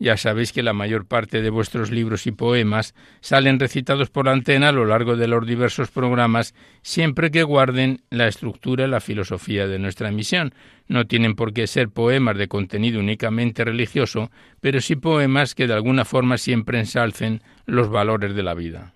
Ya 0.00 0.16
sabéis 0.16 0.52
que 0.52 0.62
la 0.62 0.72
mayor 0.72 1.06
parte 1.06 1.42
de 1.42 1.50
vuestros 1.50 1.90
libros 1.90 2.26
y 2.26 2.32
poemas 2.32 2.94
salen 3.20 3.58
recitados 3.58 4.10
por 4.10 4.28
antena 4.28 4.68
a 4.68 4.72
lo 4.72 4.84
largo 4.84 5.16
de 5.16 5.26
los 5.26 5.44
diversos 5.44 5.90
programas, 5.90 6.54
siempre 6.82 7.30
que 7.30 7.42
guarden 7.42 8.02
la 8.10 8.28
estructura 8.28 8.84
y 8.84 8.88
la 8.88 9.00
filosofía 9.00 9.66
de 9.66 9.80
nuestra 9.80 10.08
emisión. 10.08 10.54
No 10.86 11.06
tienen 11.06 11.34
por 11.34 11.52
qué 11.52 11.66
ser 11.66 11.88
poemas 11.88 12.38
de 12.38 12.48
contenido 12.48 13.00
únicamente 13.00 13.64
religioso, 13.64 14.30
pero 14.60 14.80
sí 14.80 14.94
poemas 14.94 15.54
que 15.54 15.66
de 15.66 15.74
alguna 15.74 16.04
forma 16.04 16.38
siempre 16.38 16.78
ensalcen 16.78 17.42
los 17.66 17.90
valores 17.90 18.34
de 18.34 18.42
la 18.42 18.54
vida. 18.54 18.92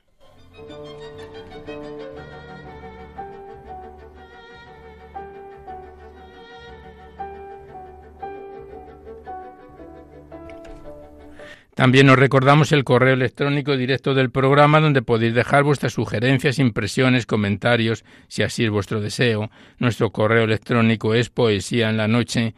También 11.82 12.09
os 12.10 12.16
recordamos 12.16 12.70
el 12.70 12.84
correo 12.84 13.15
electrónico 13.15 13.76
directo 13.76 14.15
del 14.15 14.31
programa 14.31 14.78
donde 14.78 15.03
podéis 15.03 15.34
dejar 15.34 15.65
vuestras 15.65 15.94
sugerencias, 15.94 16.60
impresiones, 16.60 17.26
comentarios, 17.26 18.04
si 18.28 18.44
así 18.44 18.65
es 18.65 18.70
vuestro 18.70 19.00
deseo. 19.00 19.50
Nuestro 19.78 20.10
correo 20.10 20.44
electrónico 20.44 21.12
es 21.12 21.28
poesía 21.28 21.91
en 21.91 21.97
la 21.97 22.06
noche. 22.06 22.54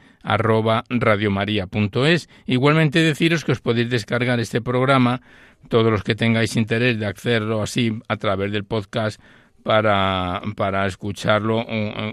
Igualmente 2.45 2.99
deciros 2.99 3.47
que 3.47 3.53
os 3.53 3.63
podéis 3.63 3.89
descargar 3.89 4.41
este 4.41 4.61
programa, 4.61 5.23
todos 5.71 5.91
los 5.91 6.03
que 6.03 6.15
tengáis 6.15 6.55
interés 6.57 7.01
de 7.01 7.07
hacerlo 7.07 7.63
así 7.63 7.99
a 8.09 8.19
través 8.19 8.53
del 8.53 8.65
podcast 8.65 9.19
para, 9.65 10.43
para 10.57 10.87
escucharlo 10.87 11.67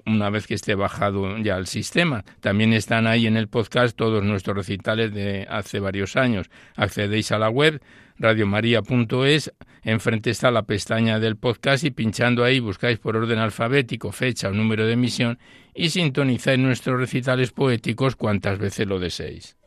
una 0.05 0.29
vez 0.31 0.47
que 0.47 0.55
esté 0.55 0.73
bajado 0.73 1.37
ya 1.37 1.57
el 1.57 1.67
sistema. 1.67 2.23
También 2.39 2.73
están 2.73 3.05
ahí 3.05 3.27
en 3.27 3.37
el 3.37 3.49
podcast 3.49 3.95
todos 3.95 4.23
nuestros 4.23 4.55
recitales 4.55 5.13
de 5.13 5.45
hace 5.49 5.79
varios 5.79 6.15
años. 6.15 6.49
Accedéis 6.75 7.31
a 7.33 7.37
la 7.37 7.49
web 7.49 7.81
radiomaria.es, 8.17 9.51
enfrente 9.83 10.29
está 10.29 10.49
la 10.49 10.63
pestaña 10.63 11.19
del 11.19 11.35
podcast 11.35 11.83
y 11.83 11.91
pinchando 11.91 12.43
ahí 12.43 12.59
buscáis 12.59 12.99
por 12.99 13.17
orden 13.17 13.39
alfabético 13.39 14.11
fecha 14.11 14.47
o 14.47 14.53
número 14.53 14.85
de 14.85 14.93
emisión 14.93 15.37
y 15.75 15.89
sintonizáis 15.89 16.59
nuestros 16.59 16.99
recitales 16.99 17.51
poéticos 17.51 18.15
cuantas 18.15 18.59
veces 18.59 18.87
lo 18.87 18.99
deseéis. 18.99 19.60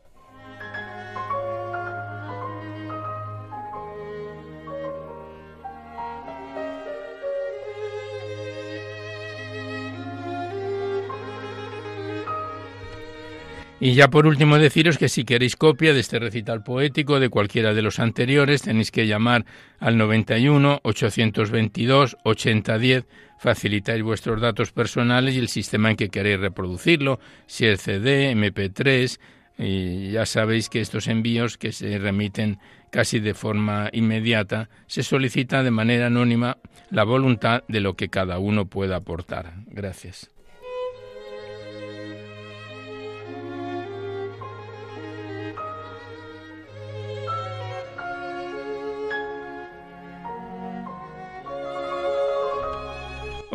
Y 13.79 13.93
ya 13.93 14.09
por 14.09 14.25
último 14.25 14.57
deciros 14.57 14.97
que 14.97 15.09
si 15.09 15.25
queréis 15.25 15.57
copia 15.57 15.93
de 15.93 15.99
este 15.99 16.17
recital 16.17 16.63
poético 16.63 17.19
de 17.19 17.29
cualquiera 17.29 17.73
de 17.73 17.81
los 17.81 17.99
anteriores 17.99 18.61
tenéis 18.61 18.89
que 18.89 19.05
llamar 19.05 19.45
al 19.79 19.97
91 19.97 20.79
822 20.81 22.15
8010, 22.23 23.05
facilitáis 23.37 24.01
vuestros 24.01 24.39
datos 24.39 24.71
personales 24.71 25.35
y 25.35 25.39
el 25.39 25.49
sistema 25.49 25.91
en 25.91 25.97
que 25.97 26.09
queréis 26.09 26.39
reproducirlo, 26.39 27.19
si 27.47 27.65
es 27.65 27.81
CD, 27.81 28.31
MP3, 28.33 29.19
y 29.57 30.11
ya 30.11 30.25
sabéis 30.25 30.69
que 30.69 30.81
estos 30.81 31.07
envíos 31.07 31.57
que 31.57 31.71
se 31.73 31.97
remiten 31.97 32.59
casi 32.91 33.19
de 33.19 33.33
forma 33.33 33.89
inmediata, 33.91 34.69
se 34.87 35.03
solicita 35.03 35.63
de 35.63 35.71
manera 35.71 36.07
anónima 36.07 36.57
la 36.91 37.03
voluntad 37.03 37.63
de 37.67 37.81
lo 37.81 37.95
que 37.95 38.07
cada 38.07 38.39
uno 38.39 38.67
pueda 38.67 38.95
aportar. 38.97 39.53
Gracias. 39.67 40.34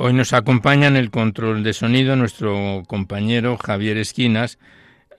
Hoy 0.02 0.14
nos 0.14 0.32
acompaña 0.32 0.88
en 0.88 0.96
el 0.96 1.10
control 1.10 1.62
de 1.62 1.74
sonido 1.74 2.16
nuestro 2.16 2.84
compañero 2.86 3.58
Javier 3.58 3.98
Esquinas, 3.98 4.58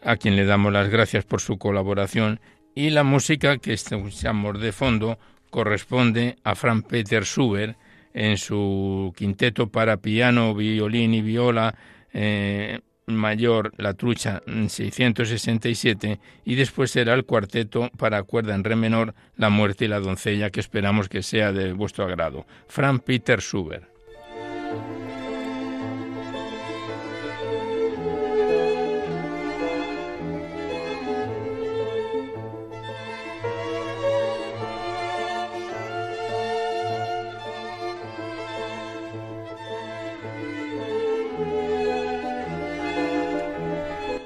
a 0.04 0.16
quien 0.16 0.36
le 0.36 0.44
damos 0.44 0.74
las 0.74 0.89
gracias 0.89 1.24
por 1.24 1.39
su 1.39 1.60
colaboración, 1.60 2.39
y 2.74 2.89
la 2.89 3.04
música 3.04 3.60
que 3.60 3.74
escuchamos 3.74 4.60
de 4.60 4.72
fondo 4.72 5.19
corresponde 5.51 6.38
a 6.44 6.56
Frank 6.56 6.88
Peter 6.88 7.25
Schubert, 7.25 7.78
en 8.16 8.39
su 8.39 9.13
quinteto 9.16 9.68
para 9.68 9.98
piano, 9.98 10.56
violín 10.56 11.13
y 11.13 11.22
viola 11.22 11.75
eh, 12.12 12.80
mayor, 13.06 13.74
la 13.78 13.94
trucha 13.94 14.42
667, 14.48 16.19
y 16.44 16.56
después 16.56 16.89
será 16.89 17.13
el 17.13 17.25
cuarteto 17.25 17.92
para 18.00 18.24
cuerda 18.24 18.56
en 18.56 18.63
re 18.63 18.75
menor, 18.75 19.13
la 19.38 19.51
muerte 19.51 19.86
y 19.86 19.89
la 19.89 20.00
doncella, 20.00 20.50
que 20.50 20.60
esperamos 20.60 21.07
que 21.07 21.22
sea 21.22 21.51
de 21.51 21.72
vuestro 21.72 22.06
agrado. 22.06 22.48
Frank 22.68 23.04
Peter 23.04 23.42
Schubert. 23.42 23.91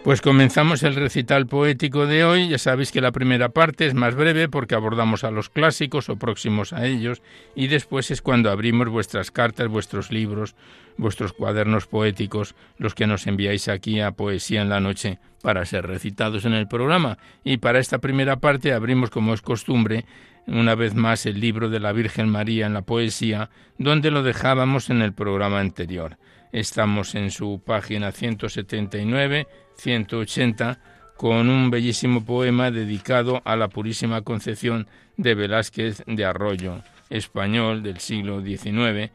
Pues 0.06 0.22
comenzamos 0.22 0.84
el 0.84 0.94
recital 0.94 1.48
poético 1.48 2.06
de 2.06 2.24
hoy. 2.24 2.48
Ya 2.48 2.60
sabéis 2.60 2.92
que 2.92 3.02
la 3.02 3.12
primera 3.12 3.50
parte 3.50 3.88
es 3.88 3.96
más 3.96 4.14
breve 4.14 4.48
porque 4.48 4.76
abordamos 4.76 5.24
a 5.24 5.32
los 5.32 5.50
clásicos 5.50 6.10
o 6.10 6.16
próximos 6.16 6.74
a 6.74 6.86
ellos 6.86 7.24
y 7.56 7.66
después 7.66 8.12
es 8.12 8.22
cuando 8.22 8.52
abrimos 8.52 8.88
vuestras 8.88 9.32
cartas, 9.32 9.68
vuestros 9.68 10.12
libros, 10.12 10.56
vuestros 10.98 11.34
cuadernos 11.34 11.88
poéticos, 11.88 12.54
los 12.78 12.94
que 12.94 13.08
nos 13.08 13.26
enviáis 13.26 13.68
aquí 13.68 14.00
a 14.00 14.12
Poesía 14.12 14.62
en 14.62 14.70
la 14.70 14.80
Noche 14.80 15.18
para 15.42 15.66
ser 15.66 15.88
recitados 15.88 16.46
en 16.46 16.54
el 16.54 16.68
programa. 16.68 17.18
Y 17.44 17.58
para 17.58 17.80
esta 17.80 17.98
primera 17.98 18.36
parte 18.36 18.74
abrimos, 18.74 19.10
como 19.10 19.34
es 19.34 19.42
costumbre, 19.42 20.06
una 20.46 20.76
vez 20.76 20.94
más 20.94 21.26
el 21.26 21.40
libro 21.40 21.70
de 21.70 21.80
la 21.80 21.94
Virgen 21.94 22.30
María 22.30 22.68
en 22.68 22.76
la 22.76 22.84
poesía, 22.84 23.50
donde 23.80 24.12
lo 24.12 24.22
dejábamos 24.22 24.92
en 24.92 25.02
el 25.02 25.14
programa 25.14 25.60
anterior. 25.62 26.20
Estamos 26.56 27.16
en 27.16 27.32
su 27.32 27.62
página 27.66 28.14
179 28.14 29.46
180 29.76 30.80
con 31.18 31.50
un 31.50 31.70
bellísimo 31.70 32.24
poema 32.24 32.72
dedicado 32.72 33.42
a 33.44 33.58
la 33.58 33.68
Purísima 33.68 34.22
Concepción 34.22 34.88
de 35.18 35.36
Velázquez 35.36 36.02
de 36.08 36.24
Arroyo, 36.24 36.82
español 37.10 37.84
del 37.84 38.00
siglo 38.00 38.42
XIX, 38.42 39.12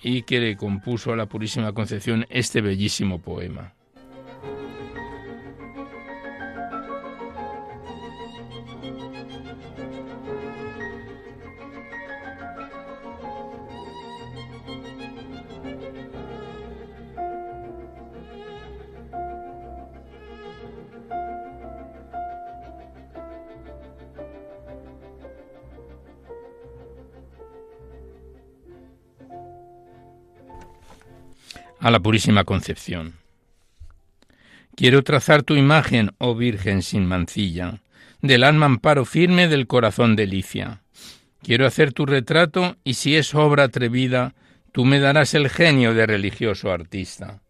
y 0.00 0.22
que 0.22 0.38
le 0.38 0.56
compuso 0.56 1.12
a 1.12 1.16
la 1.16 1.26
Purísima 1.26 1.72
Concepción 1.72 2.24
este 2.30 2.60
bellísimo 2.60 3.20
poema. 3.20 3.74
A 31.80 31.90
la 31.90 32.00
Purísima 32.00 32.44
Concepción. 32.44 33.14
Quiero 34.74 35.02
trazar 35.02 35.42
tu 35.42 35.54
imagen, 35.54 36.12
oh 36.18 36.34
Virgen 36.34 36.82
sin 36.82 37.06
mancilla, 37.06 37.80
del 38.20 38.44
alma 38.44 38.66
amparo 38.66 39.04
firme 39.04 39.48
del 39.48 39.66
corazón 39.66 40.16
delicia. 40.16 40.82
Quiero 41.42 41.66
hacer 41.66 41.92
tu 41.92 42.06
retrato 42.06 42.76
y 42.84 42.94
si 42.94 43.16
es 43.16 43.34
obra 43.34 43.64
atrevida, 43.64 44.34
tú 44.72 44.84
me 44.84 44.98
darás 44.98 45.34
el 45.34 45.48
genio 45.48 45.94
de 45.94 46.06
religioso 46.06 46.70
artista. 46.70 47.40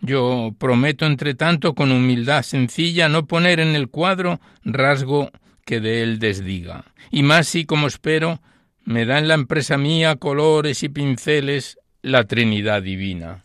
Yo 0.00 0.54
prometo, 0.58 1.06
entre 1.06 1.34
tanto, 1.34 1.74
con 1.74 1.90
humildad 1.90 2.42
sencilla, 2.42 3.08
no 3.08 3.26
poner 3.26 3.60
en 3.60 3.74
el 3.74 3.88
cuadro 3.88 4.40
rasgo 4.64 5.30
que 5.64 5.80
de 5.80 6.02
él 6.02 6.18
desdiga, 6.18 6.84
y 7.10 7.22
más 7.22 7.48
si, 7.48 7.66
como 7.66 7.88
espero, 7.88 8.40
me 8.88 9.04
da 9.04 9.18
en 9.18 9.28
la 9.28 9.34
empresa 9.34 9.76
mía 9.76 10.16
colores 10.16 10.82
y 10.82 10.88
pinceles 10.88 11.78
la 12.00 12.24
Trinidad 12.24 12.82
Divina. 12.82 13.44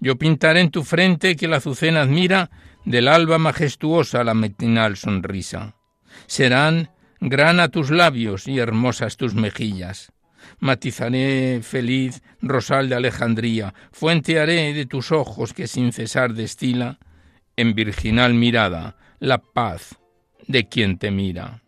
Yo 0.00 0.16
pintaré 0.16 0.62
en 0.62 0.70
tu 0.70 0.82
frente 0.82 1.36
que 1.36 1.46
la 1.46 1.58
azucena 1.58 2.00
admira 2.00 2.48
del 2.86 3.08
alba 3.08 3.36
majestuosa 3.36 4.24
la 4.24 4.32
matinal 4.32 4.96
sonrisa. 4.96 5.76
Serán 6.26 6.88
grana 7.20 7.68
tus 7.68 7.90
labios 7.90 8.48
y 8.48 8.58
hermosas 8.58 9.18
tus 9.18 9.34
mejillas. 9.34 10.10
Matizaré 10.58 11.60
feliz 11.62 12.22
rosal 12.40 12.88
de 12.88 12.94
Alejandría, 12.94 13.74
fuente 13.92 14.40
haré 14.40 14.72
de 14.72 14.86
tus 14.86 15.12
ojos 15.12 15.52
que 15.52 15.66
sin 15.66 15.92
cesar 15.92 16.32
destila 16.32 16.98
en 17.56 17.74
virginal 17.74 18.32
mirada 18.32 18.96
la 19.18 19.36
paz 19.36 19.96
de 20.48 20.66
quien 20.66 20.96
te 20.96 21.10
mira. 21.10 21.62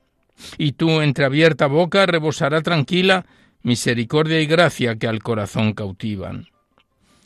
Y 0.57 0.73
tú, 0.73 1.01
entreabierta 1.01 1.67
boca, 1.67 2.07
rebosará 2.07 2.63
tranquila 2.63 3.27
misericordia 3.63 4.41
y 4.41 4.47
gracia 4.47 4.97
que 4.97 5.09
al 5.09 5.23
corazón 5.23 5.73
cautivan. 5.73 6.49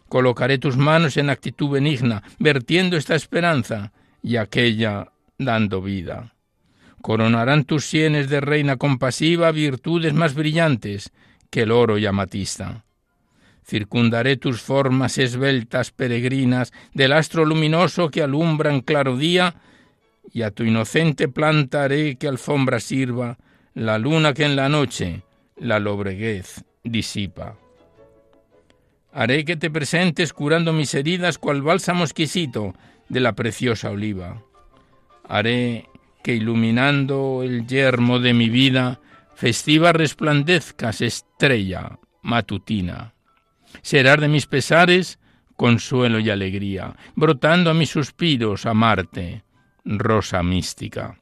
Colocaré 0.08 0.58
tus 0.58 0.76
manos 0.76 1.16
en 1.16 1.30
actitud 1.30 1.70
benigna, 1.70 2.22
vertiendo 2.38 2.96
esta 2.96 3.14
esperanza 3.14 3.92
y 4.22 4.36
aquella 4.36 5.12
dando 5.38 5.80
vida. 5.80 6.34
Coronarán 7.00 7.64
tus 7.64 7.84
sienes 7.86 8.28
de 8.28 8.40
reina 8.40 8.76
compasiva 8.76 9.50
virtudes 9.50 10.14
más 10.14 10.34
brillantes 10.34 11.10
que 11.50 11.62
el 11.62 11.72
oro 11.72 11.98
y 11.98 12.06
amatista. 12.06 12.84
Circundaré 13.64 14.36
tus 14.36 14.60
formas 14.60 15.18
esbeltas 15.18 15.90
peregrinas 15.90 16.72
del 16.94 17.12
astro 17.12 17.44
luminoso 17.44 18.10
que 18.10 18.22
alumbra 18.22 18.72
en 18.72 18.81
claro 18.81 19.16
día, 19.16 19.56
y 20.32 20.43
a 20.43 20.51
tu 20.51 20.65
inocente 20.65 21.29
planta 21.29 21.84
haré 21.84 22.17
que 22.17 22.29
alfombra 22.29 22.81
sirva 22.81 23.39
la 23.74 23.98
luna 23.98 24.32
que 24.32 24.44
en 24.44 24.56
la 24.56 24.69
noche 24.69 25.22
la 25.56 25.79
lobreguez 25.79 26.65
disipa. 26.82 27.56
Haré 29.12 29.44
que 29.44 29.56
te 29.56 29.70
presentes 29.70 30.32
curando 30.32 30.72
mis 30.72 30.94
heridas 30.94 31.39
cual 31.39 31.60
bálsamo 31.60 32.05
exquisito 32.05 32.74
de 33.08 33.20
la 33.20 33.34
preciosa 33.34 33.91
oliva. 33.91 34.43
Haré 35.29 35.86
que 36.22 36.34
iluminando 36.34 37.43
el 37.43 37.67
yermo 37.67 38.19
de 38.19 38.32
mi 38.32 38.48
vida, 38.48 39.01
festiva 39.34 39.93
resplandezcas 39.93 41.03
estrella 41.03 41.98
matutina. 42.22 43.15
Serás 43.82 44.20
de 44.20 44.29
mis 44.29 44.46
pesares 44.46 45.19
consuelo 45.56 46.19
y 46.20 46.31
alegría, 46.31 46.96
brotando 47.15 47.70
a 47.70 47.74
mis 47.74 47.91
suspiros 47.91 48.65
a 48.67 48.74
Marte, 48.74 49.44
rosa 49.84 50.43
mística. 50.43 51.19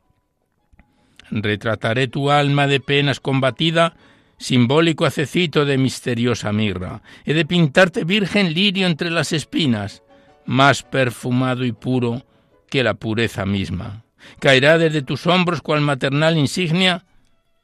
Retrataré 1.31 2.09
tu 2.09 2.31
alma 2.31 2.67
de 2.67 2.81
penas 2.81 3.21
combatida 3.21 3.95
simbólico 4.37 5.05
acecito 5.05 5.65
de 5.65 5.79
misteriosa 5.79 6.53
mirra. 6.53 7.03
He 7.25 7.35
de 7.35 7.45
pintarte 7.45 8.05
virgen 8.05 8.55
lirio 8.55 8.87
entre 8.87 9.11
las 9.11 9.33
espinas, 9.33 10.03
más 10.47 10.83
perfumado 10.83 11.65
y 11.65 11.73
puro 11.73 12.25
que 12.69 12.83
la 12.83 12.95
pureza 12.95 13.45
misma. 13.45 14.05
Caerá 14.41 14.79
desde 14.79 15.03
tus 15.03 15.27
hombros 15.27 15.61
cual 15.61 15.83
maternal 15.83 16.39
insignia 16.39 17.05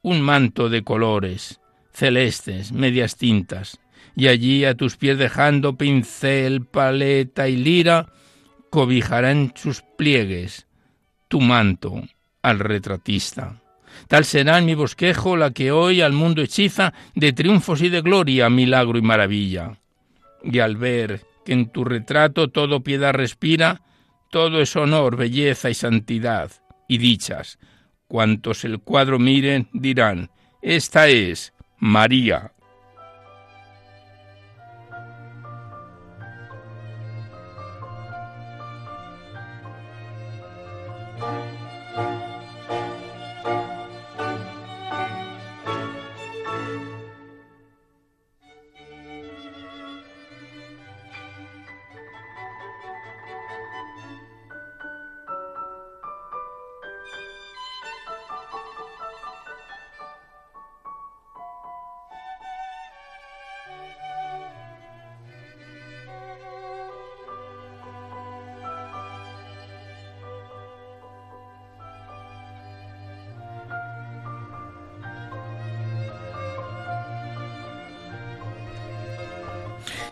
un 0.02 0.20
manto 0.20 0.68
de 0.68 0.84
colores, 0.84 1.60
celestes, 1.92 2.72
medias 2.72 3.16
tintas, 3.16 3.80
y 4.14 4.28
allí 4.28 4.64
a 4.64 4.74
tus 4.74 4.96
pies 4.96 5.18
dejando 5.18 5.76
pincel, 5.76 6.64
paleta 6.64 7.48
y 7.48 7.56
lira, 7.56 8.12
cobijará 8.70 9.30
en 9.30 9.52
sus 9.56 9.82
pliegues 9.96 10.65
tu 11.28 11.40
manto 11.40 12.02
al 12.42 12.58
retratista. 12.58 13.60
Tal 14.08 14.24
será 14.24 14.58
en 14.58 14.66
mi 14.66 14.74
bosquejo 14.74 15.36
la 15.36 15.50
que 15.50 15.72
hoy 15.72 16.00
al 16.00 16.12
mundo 16.12 16.42
hechiza 16.42 16.92
de 17.14 17.32
triunfos 17.32 17.82
y 17.82 17.88
de 17.88 18.02
gloria, 18.02 18.50
milagro 18.50 18.98
y 18.98 19.02
maravilla. 19.02 19.78
Y 20.42 20.58
al 20.58 20.76
ver 20.76 21.22
que 21.44 21.52
en 21.52 21.70
tu 21.70 21.84
retrato 21.84 22.48
todo 22.48 22.82
piedad 22.82 23.14
respira, 23.14 23.82
todo 24.30 24.60
es 24.60 24.76
honor, 24.76 25.16
belleza 25.16 25.70
y 25.70 25.74
santidad 25.74 26.50
y 26.88 26.98
dichas. 26.98 27.58
Cuantos 28.06 28.64
el 28.64 28.80
cuadro 28.80 29.18
miren 29.18 29.68
dirán, 29.72 30.30
esta 30.62 31.08
es 31.08 31.52
María. 31.78 32.52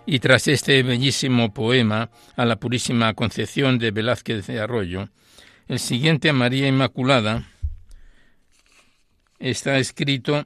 Y 0.06 0.18
tras 0.18 0.48
este 0.48 0.82
bellísimo 0.82 1.54
poema 1.54 2.10
a 2.36 2.44
la 2.44 2.56
Purísima 2.56 3.14
Concepción 3.14 3.78
de 3.78 3.90
Velázquez 3.90 4.46
de 4.46 4.60
Arroyo, 4.60 5.08
el 5.66 5.78
siguiente 5.78 6.28
a 6.28 6.34
María 6.34 6.68
Inmaculada 6.68 7.48
está 9.38 9.78
escrito 9.78 10.44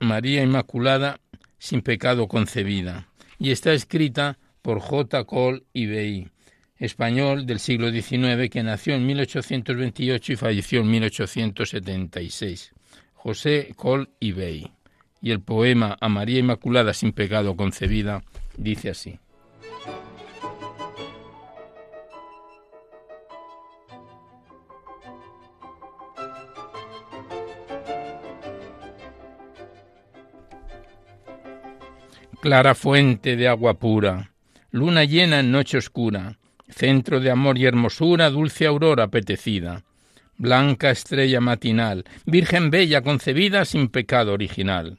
María 0.00 0.42
Inmaculada 0.42 1.20
sin 1.58 1.82
pecado 1.82 2.26
concebida 2.26 3.08
y 3.38 3.50
está 3.50 3.72
escrita 3.72 4.38
por 4.62 4.80
J. 4.80 5.24
Cole 5.24 5.64
B 5.74 6.28
español 6.78 7.46
del 7.46 7.60
siglo 7.60 7.90
XIX 7.90 8.48
que 8.50 8.62
nació 8.62 8.94
en 8.94 9.06
1828 9.06 10.32
y 10.32 10.36
falleció 10.36 10.80
en 10.80 10.90
1876. 10.90 12.72
José 13.14 13.72
Col 13.76 14.10
Ibey. 14.20 14.73
Y 15.24 15.30
el 15.30 15.40
poema 15.40 15.96
A 16.02 16.10
María 16.10 16.38
Inmaculada 16.38 16.92
sin 16.92 17.12
pecado 17.12 17.56
concebida 17.56 18.22
dice 18.58 18.90
así. 18.90 19.18
Clara 32.42 32.74
fuente 32.74 33.36
de 33.36 33.48
agua 33.48 33.78
pura, 33.78 34.30
luna 34.70 35.04
llena 35.04 35.40
en 35.40 35.50
noche 35.50 35.78
oscura, 35.78 36.36
centro 36.68 37.20
de 37.20 37.30
amor 37.30 37.56
y 37.56 37.64
hermosura, 37.64 38.28
dulce 38.28 38.66
aurora 38.66 39.04
apetecida 39.04 39.82
blanca 40.36 40.90
estrella 40.90 41.40
matinal, 41.40 42.04
Virgen 42.26 42.70
bella 42.70 43.02
concebida 43.02 43.64
sin 43.64 43.88
pecado 43.88 44.32
original. 44.32 44.98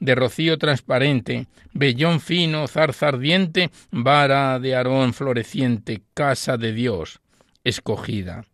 De 0.00 0.14
rocío 0.14 0.58
transparente, 0.58 1.46
vellón 1.72 2.20
fino, 2.20 2.66
zarza 2.66 3.08
ardiente, 3.08 3.70
vara 3.90 4.58
de 4.58 4.74
Aarón 4.74 5.12
floreciente, 5.12 6.02
casa 6.14 6.56
de 6.56 6.72
Dios, 6.72 7.20
escogida. 7.64 8.44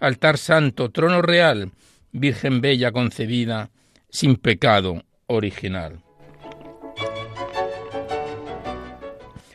Altar 0.00 0.36
santo, 0.36 0.90
trono 0.90 1.22
real, 1.22 1.72
Virgen 2.12 2.60
bella 2.60 2.92
concebida, 2.92 3.70
sin 4.08 4.36
pecado 4.36 5.04
original. 5.26 6.02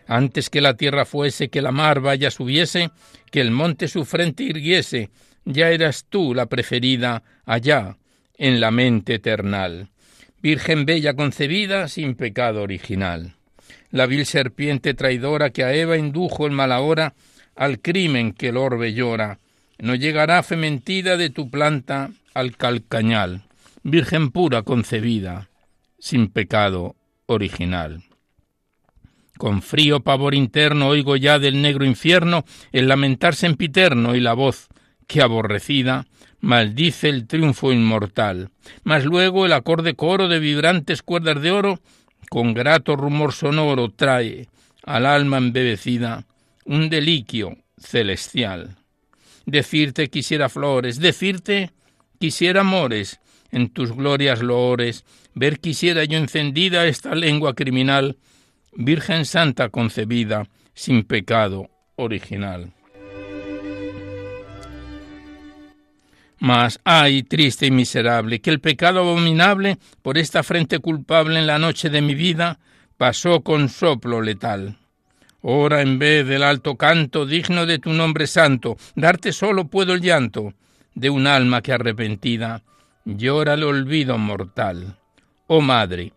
Antes 0.05 0.49
que 0.49 0.61
la 0.61 0.75
tierra 0.75 1.05
fuese, 1.05 1.49
que 1.49 1.61
la 1.61 1.71
mar 1.71 2.01
vaya 2.01 2.29
subiese, 2.29 2.91
que 3.31 3.41
el 3.41 3.49
monte 3.49 3.87
su 3.87 4.05
frente 4.05 4.43
irguiese, 4.43 5.09
ya 5.45 5.69
eras 5.69 6.05
tú 6.07 6.35
la 6.35 6.47
preferida 6.47 7.23
allá, 7.45 7.97
en 8.37 8.59
la 8.59 8.71
mente 8.71 9.15
eternal. 9.15 9.90
Virgen 10.41 10.85
bella 10.85 11.13
concebida 11.13 11.87
sin 11.87 12.15
pecado 12.15 12.63
original. 12.63 13.35
La 13.91 14.07
vil 14.07 14.25
serpiente 14.25 14.93
traidora 14.93 15.51
que 15.51 15.63
a 15.63 15.73
Eva 15.73 15.97
indujo 15.97 16.47
en 16.47 16.53
mala 16.53 16.79
hora 16.79 17.13
al 17.55 17.79
crimen 17.79 18.33
que 18.33 18.49
el 18.49 18.57
orbe 18.57 18.93
llora, 18.93 19.37
no 19.77 19.95
llegará 19.95 20.41
fementida 20.41 21.17
de 21.17 21.29
tu 21.29 21.49
planta 21.49 22.11
al 22.33 22.55
calcañal. 22.55 23.43
Virgen 23.83 24.31
pura 24.31 24.63
concebida, 24.63 25.49
sin 25.99 26.29
pecado 26.29 26.95
original. 27.25 28.03
Con 29.37 29.61
frío 29.61 30.01
pavor 30.01 30.35
interno 30.35 30.87
oigo 30.87 31.15
ya 31.15 31.39
del 31.39 31.61
negro 31.61 31.83
infierno 31.85 32.45
el 32.71 32.87
lamentar 32.87 33.35
sempiterno 33.35 34.15
y 34.15 34.19
la 34.19 34.33
voz 34.33 34.67
que 35.07 35.21
aborrecida 35.21 36.05
maldice 36.41 37.07
el 37.09 37.27
triunfo 37.27 37.71
inmortal. 37.71 38.49
Mas 38.83 39.05
luego 39.05 39.45
el 39.45 39.53
acorde 39.53 39.95
coro 39.95 40.27
de 40.27 40.39
vibrantes 40.39 41.01
cuerdas 41.01 41.41
de 41.41 41.51
oro, 41.51 41.79
con 42.29 42.53
grato 42.53 42.95
rumor 42.95 43.33
sonoro, 43.33 43.89
trae 43.89 44.47
al 44.83 45.05
alma 45.05 45.37
embebecida 45.37 46.25
un 46.65 46.89
deliquio 46.89 47.57
celestial. 47.77 48.77
Decirte 49.45 50.09
quisiera 50.09 50.49
flores, 50.49 50.99
decirte 50.99 51.71
quisiera 52.19 52.61
amores, 52.61 53.19
en 53.51 53.69
tus 53.69 53.91
glorias 53.91 54.41
loores, 54.41 55.03
ver 55.33 55.59
quisiera 55.59 56.05
yo 56.05 56.17
encendida 56.17 56.87
esta 56.87 57.15
lengua 57.15 57.53
criminal, 57.53 58.17
Virgen 58.73 59.25
Santa 59.25 59.69
concebida, 59.69 60.47
sin 60.73 61.03
pecado 61.03 61.69
original. 61.97 62.73
Mas, 66.41 66.79
ay, 66.85 67.21
triste 67.21 67.67
y 67.67 67.71
miserable, 67.71 68.41
que 68.41 68.49
el 68.49 68.59
pecado 68.59 69.01
abominable 69.01 69.77
por 70.01 70.17
esta 70.17 70.41
frente 70.41 70.79
culpable 70.79 71.37
en 71.37 71.45
la 71.45 71.59
noche 71.59 71.91
de 71.91 72.01
mi 72.01 72.15
vida 72.15 72.57
pasó 72.97 73.41
con 73.41 73.69
soplo 73.69 74.23
letal. 74.23 74.79
Ora 75.43 75.83
en 75.83 75.99
vez 75.99 76.25
del 76.25 76.41
alto 76.41 76.77
canto 76.77 77.27
digno 77.27 77.67
de 77.67 77.77
tu 77.77 77.93
nombre 77.93 78.25
santo, 78.25 78.75
darte 78.95 79.33
solo 79.33 79.67
puedo 79.67 79.93
el 79.93 80.01
llanto 80.01 80.55
de 80.95 81.11
un 81.11 81.27
alma 81.27 81.61
que 81.61 81.73
arrepentida 81.73 82.63
llora 83.05 83.53
el 83.53 83.63
olvido 83.63 84.17
mortal. 84.17 84.97
Oh 85.45 85.61
Madre, 85.61 86.11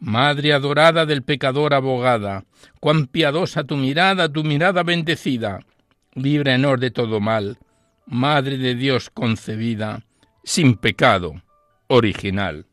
Madre 0.00 0.52
adorada 0.52 1.06
del 1.06 1.22
pecador 1.22 1.74
abogada, 1.74 2.44
cuán 2.80 3.06
piadosa 3.06 3.62
tu 3.62 3.76
mirada, 3.76 4.28
tu 4.28 4.42
mirada 4.42 4.82
bendecida, 4.82 5.60
libre 6.14 6.56
honor 6.56 6.80
de 6.80 6.90
todo 6.90 7.20
mal, 7.20 7.58
Madre 8.06 8.58
de 8.58 8.74
Dios 8.74 9.10
concebida, 9.10 10.04
sin 10.42 10.76
pecado 10.76 11.42
original. 11.88 12.66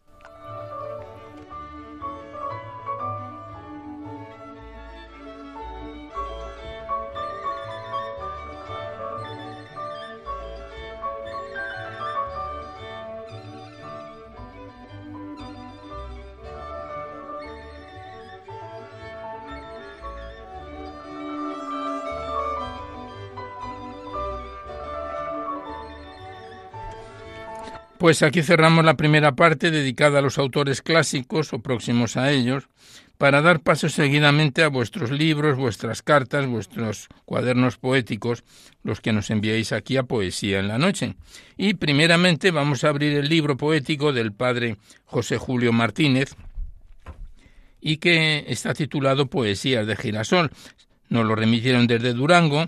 Pues 28.02 28.24
aquí 28.24 28.42
cerramos 28.42 28.84
la 28.84 28.98
primera 28.98 29.36
parte 29.36 29.70
dedicada 29.70 30.18
a 30.18 30.22
los 30.24 30.40
autores 30.40 30.82
clásicos 30.82 31.54
o 31.54 31.60
próximos 31.60 32.18
a 32.18 32.32
ellos, 32.32 32.68
para 33.20 33.44
dar 33.44 33.60
paso 33.60 33.90
seguidamente 33.90 34.64
a 34.64 34.70
vuestros 34.70 35.12
libros, 35.12 35.56
vuestras 35.56 36.02
cartas, 36.02 36.48
vuestros 36.48 37.10
cuadernos 37.26 37.78
poéticos, 37.78 38.44
los 38.82 39.02
que 39.02 39.14
nos 39.14 39.30
enviáis 39.30 39.72
aquí 39.72 39.98
a 39.98 40.04
Poesía 40.04 40.58
en 40.58 40.68
la 40.68 40.80
Noche. 40.80 41.14
Y 41.58 41.76
primeramente 41.76 42.50
vamos 42.50 42.84
a 42.84 42.90
abrir 42.90 43.16
el 43.16 43.30
libro 43.30 43.56
poético 43.56 44.12
del 44.14 44.34
padre 44.34 44.78
José 45.06 45.38
Julio 45.38 45.72
Martínez, 45.72 46.36
y 47.82 47.98
que 47.98 48.46
está 48.48 48.74
titulado 48.74 49.28
Poesías 49.28 49.86
de 49.86 49.96
Girasol. 49.96 50.50
Nos 51.10 51.28
lo 51.28 51.36
remitieron 51.36 51.86
desde 51.86 52.14
Durango 52.14 52.66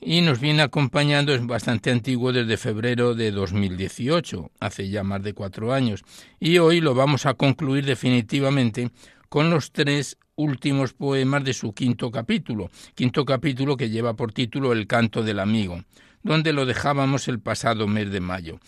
y 0.00 0.20
nos 0.20 0.40
viene 0.40 0.62
acompañando, 0.62 1.34
es 1.34 1.44
bastante 1.46 1.90
antiguo, 1.90 2.32
desde 2.32 2.56
febrero 2.56 3.14
de 3.14 3.30
2018, 3.30 4.50
hace 4.60 4.88
ya 4.88 5.02
más 5.02 5.22
de 5.22 5.34
cuatro 5.34 5.72
años, 5.72 6.04
y 6.38 6.58
hoy 6.58 6.80
lo 6.80 6.94
vamos 6.94 7.26
a 7.26 7.34
concluir 7.34 7.84
definitivamente 7.84 8.90
con 9.28 9.50
los 9.50 9.72
tres 9.72 10.16
últimos 10.36 10.92
poemas 10.92 11.44
de 11.44 11.52
su 11.52 11.74
quinto 11.74 12.10
capítulo, 12.10 12.70
quinto 12.94 13.24
capítulo 13.24 13.76
que 13.76 13.90
lleva 13.90 14.14
por 14.14 14.32
título 14.32 14.72
El 14.72 14.86
canto 14.86 15.22
del 15.22 15.40
amigo, 15.40 15.82
donde 16.22 16.52
lo 16.52 16.64
dejábamos 16.64 17.26
el 17.28 17.40
pasado 17.40 17.88
mes 17.88 18.10
de 18.10 18.20
mayo. 18.20 18.60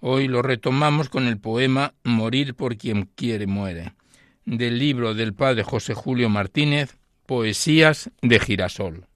Hoy 0.00 0.28
lo 0.28 0.42
retomamos 0.42 1.08
con 1.08 1.26
el 1.26 1.38
poema 1.38 1.94
Morir 2.04 2.54
por 2.54 2.76
quien 2.76 3.10
quiere 3.16 3.46
muere, 3.46 3.94
del 4.44 4.78
libro 4.78 5.14
del 5.14 5.34
padre 5.34 5.64
José 5.64 5.94
Julio 5.94 6.28
Martínez, 6.28 6.96
Poesías 7.26 8.10
de 8.22 8.38
Girasol. 8.38 9.06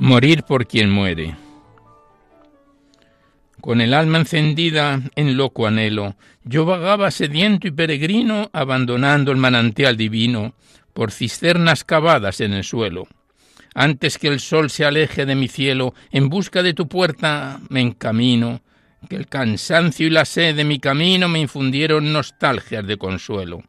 Morir 0.00 0.44
por 0.44 0.66
quien 0.66 0.90
muere. 0.90 1.36
Con 3.60 3.82
el 3.82 3.92
alma 3.92 4.16
encendida 4.16 5.02
en 5.14 5.36
loco 5.36 5.66
anhelo, 5.66 6.16
yo 6.42 6.64
vagaba 6.64 7.10
sediento 7.10 7.68
y 7.68 7.70
peregrino, 7.70 8.48
abandonando 8.54 9.30
el 9.30 9.36
manantial 9.36 9.98
divino 9.98 10.54
por 10.94 11.12
cisternas 11.12 11.84
cavadas 11.84 12.40
en 12.40 12.54
el 12.54 12.64
suelo. 12.64 13.08
Antes 13.74 14.16
que 14.16 14.28
el 14.28 14.40
sol 14.40 14.70
se 14.70 14.86
aleje 14.86 15.26
de 15.26 15.34
mi 15.34 15.48
cielo, 15.48 15.92
en 16.10 16.30
busca 16.30 16.62
de 16.62 16.72
tu 16.72 16.88
puerta 16.88 17.60
me 17.68 17.82
encamino, 17.82 18.62
que 19.06 19.16
el 19.16 19.26
cansancio 19.26 20.06
y 20.06 20.10
la 20.10 20.24
sed 20.24 20.56
de 20.56 20.64
mi 20.64 20.78
camino 20.78 21.28
me 21.28 21.40
infundieron 21.40 22.10
nostalgias 22.10 22.86
de 22.86 22.96
consuelo. 22.96 23.64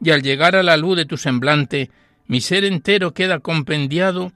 Y 0.00 0.10
al 0.10 0.22
llegar 0.22 0.54
a 0.54 0.62
la 0.62 0.76
luz 0.76 0.96
de 0.98 1.04
tu 1.04 1.16
semblante, 1.16 1.90
mi 2.28 2.40
ser 2.40 2.64
entero 2.64 3.12
queda 3.12 3.40
compendiado 3.40 4.30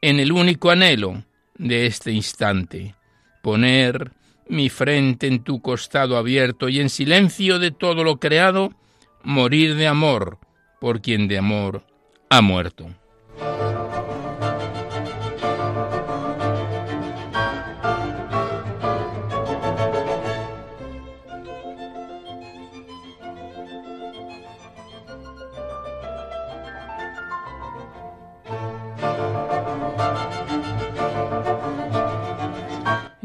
en 0.00 0.20
el 0.20 0.32
único 0.32 0.70
anhelo 0.70 1.24
de 1.56 1.86
este 1.86 2.12
instante, 2.12 2.94
poner 3.42 4.12
mi 4.48 4.68
frente 4.68 5.26
en 5.26 5.42
tu 5.42 5.60
costado 5.60 6.16
abierto 6.16 6.68
y 6.68 6.80
en 6.80 6.88
silencio 6.88 7.58
de 7.58 7.70
todo 7.70 8.04
lo 8.04 8.18
creado, 8.18 8.72
morir 9.22 9.74
de 9.74 9.86
amor 9.86 10.38
por 10.80 11.00
quien 11.00 11.28
de 11.28 11.38
amor 11.38 11.84
ha 12.30 12.40
muerto. 12.40 12.88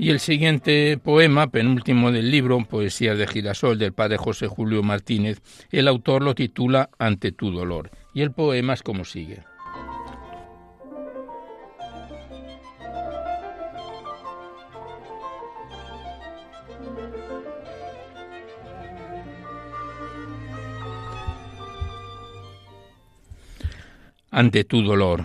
Y 0.03 0.10
el 0.10 0.19
siguiente 0.19 0.98
poema, 0.98 1.48
penúltimo 1.48 2.12
del 2.12 2.29
libro, 2.29 2.60
Poesías 2.65 3.17
de 3.17 3.25
Girasol, 3.25 3.79
del 3.79 3.93
padre 3.93 4.17
José 4.17 4.48
Julio 4.48 4.83
Martínez, 4.83 5.41
el 5.72 5.88
autor 5.88 6.24
lo 6.24 6.36
titula 6.36 6.89
Ante 7.00 7.31
tu 7.31 7.51
dolor. 7.51 7.89
Y 8.13 8.22
el 8.22 8.33
poema 8.33 8.74
es 8.74 8.83
como 8.83 9.05
sigue. 9.05 9.43
Ante 24.31 24.65
tu 24.65 24.81
dolor, 24.81 25.24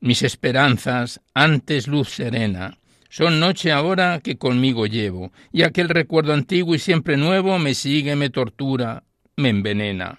mis 0.00 0.22
esperanzas, 0.22 1.20
antes 1.34 1.86
luz 1.86 2.08
serena, 2.08 2.78
son 3.08 3.40
noche 3.40 3.72
ahora 3.72 4.20
que 4.22 4.36
conmigo 4.36 4.86
llevo, 4.86 5.32
y 5.52 5.62
aquel 5.62 5.88
recuerdo 5.88 6.32
antiguo 6.32 6.74
y 6.74 6.78
siempre 6.78 7.16
nuevo 7.16 7.58
me 7.58 7.74
sigue, 7.74 8.16
me 8.16 8.30
tortura, 8.30 9.04
me 9.36 9.48
envenena. 9.48 10.18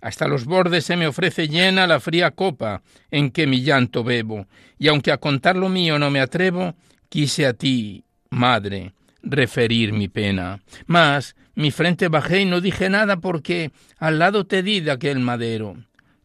Hasta 0.00 0.28
los 0.28 0.44
bordes 0.44 0.84
se 0.84 0.96
me 0.96 1.06
ofrece 1.06 1.48
llena 1.48 1.86
la 1.86 2.00
fría 2.00 2.30
copa 2.30 2.82
en 3.10 3.30
que 3.30 3.46
mi 3.46 3.62
llanto 3.62 4.04
bebo, 4.04 4.46
y 4.78 4.88
aunque 4.88 5.12
a 5.12 5.18
contar 5.18 5.56
lo 5.56 5.68
mío 5.68 5.98
no 5.98 6.10
me 6.10 6.20
atrevo, 6.20 6.74
quise 7.08 7.46
a 7.46 7.54
ti, 7.54 8.04
madre, 8.30 8.92
referir 9.22 9.92
mi 9.92 10.08
pena. 10.08 10.60
Mas 10.86 11.34
mi 11.54 11.70
frente 11.70 12.08
bajé 12.08 12.42
y 12.42 12.44
no 12.44 12.60
dije 12.60 12.90
nada 12.90 13.16
porque 13.16 13.70
al 13.98 14.18
lado 14.18 14.46
te 14.46 14.62
di 14.62 14.80
de 14.80 14.90
aquel 14.90 15.18
madero 15.20 15.76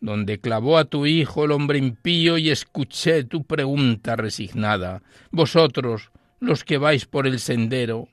donde 0.01 0.41
clavó 0.41 0.77
a 0.77 0.85
tu 0.85 1.05
hijo 1.05 1.45
el 1.45 1.51
hombre 1.51 1.77
impío 1.77 2.37
y 2.37 2.49
escuché 2.49 3.23
tu 3.23 3.43
pregunta 3.45 4.15
resignada. 4.15 5.01
Vosotros, 5.29 6.11
los 6.39 6.63
que 6.63 6.77
vais 6.77 7.05
por 7.05 7.27
el 7.27 7.39
sendero, 7.39 8.09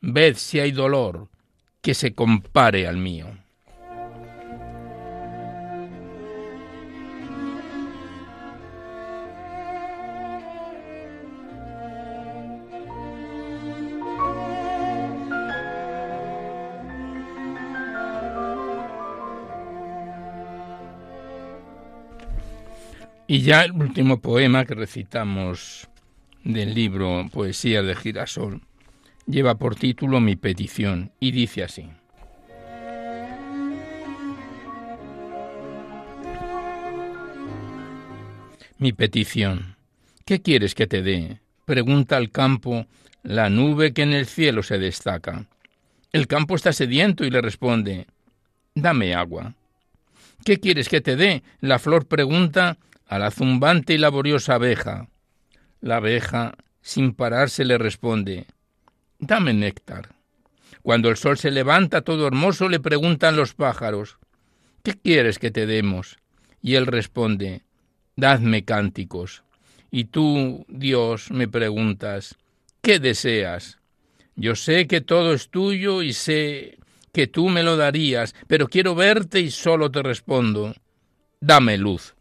ved 0.00 0.34
si 0.36 0.58
hay 0.58 0.72
dolor 0.72 1.28
que 1.82 1.94
se 1.94 2.14
compare 2.14 2.88
al 2.88 2.96
mío. 2.96 3.26
Y 23.28 23.40
ya 23.40 23.64
el 23.64 23.72
último 23.72 24.20
poema 24.20 24.64
que 24.64 24.74
recitamos 24.74 25.88
del 26.44 26.74
libro 26.74 27.26
Poesías 27.32 27.84
de 27.84 27.96
Girasol 27.96 28.62
lleva 29.26 29.56
por 29.56 29.74
título 29.74 30.20
Mi 30.20 30.36
petición 30.36 31.10
y 31.18 31.32
dice 31.32 31.64
así. 31.64 31.90
Mi 38.78 38.92
petición. 38.92 39.74
¿Qué 40.24 40.40
quieres 40.40 40.76
que 40.76 40.86
te 40.86 41.02
dé? 41.02 41.40
Pregunta 41.64 42.16
al 42.16 42.30
campo 42.30 42.86
la 43.24 43.50
nube 43.50 43.92
que 43.92 44.02
en 44.02 44.12
el 44.12 44.26
cielo 44.26 44.62
se 44.62 44.78
destaca. 44.78 45.46
El 46.12 46.28
campo 46.28 46.54
está 46.54 46.72
sediento 46.72 47.24
y 47.24 47.30
le 47.30 47.40
responde 47.40 48.06
Dame 48.76 49.14
agua. 49.14 49.54
¿Qué 50.44 50.60
quieres 50.60 50.88
que 50.88 51.00
te 51.00 51.16
dé? 51.16 51.42
La 51.60 51.80
flor 51.80 52.06
pregunta 52.06 52.78
a 53.06 53.18
la 53.18 53.30
zumbante 53.30 53.94
y 53.94 53.98
laboriosa 53.98 54.54
abeja. 54.54 55.08
La 55.80 55.96
abeja, 55.96 56.56
sin 56.82 57.14
pararse, 57.14 57.64
le 57.64 57.78
responde 57.78 58.46
Dame 59.18 59.54
néctar. 59.54 60.14
Cuando 60.82 61.08
el 61.08 61.16
sol 61.16 61.38
se 61.38 61.50
levanta 61.50 62.02
todo 62.02 62.26
hermoso, 62.26 62.68
le 62.68 62.80
preguntan 62.80 63.36
los 63.36 63.54
pájaros 63.54 64.18
¿Qué 64.82 64.94
quieres 64.94 65.38
que 65.38 65.50
te 65.50 65.66
demos? 65.66 66.18
Y 66.60 66.74
él 66.74 66.86
responde 66.86 67.62
Dadme 68.16 68.64
cánticos. 68.64 69.42
Y 69.90 70.04
tú, 70.04 70.64
Dios, 70.68 71.30
me 71.30 71.48
preguntas 71.48 72.36
¿Qué 72.82 72.98
deseas? 72.98 73.78
Yo 74.36 74.54
sé 74.54 74.86
que 74.86 75.00
todo 75.00 75.32
es 75.32 75.48
tuyo 75.48 76.02
y 76.02 76.12
sé 76.12 76.78
que 77.12 77.26
tú 77.26 77.48
me 77.48 77.62
lo 77.62 77.76
darías, 77.76 78.34
pero 78.46 78.68
quiero 78.68 78.94
verte 78.94 79.40
y 79.40 79.50
solo 79.50 79.90
te 79.90 80.02
respondo 80.02 80.74
Dame 81.40 81.78
luz. 81.78 82.15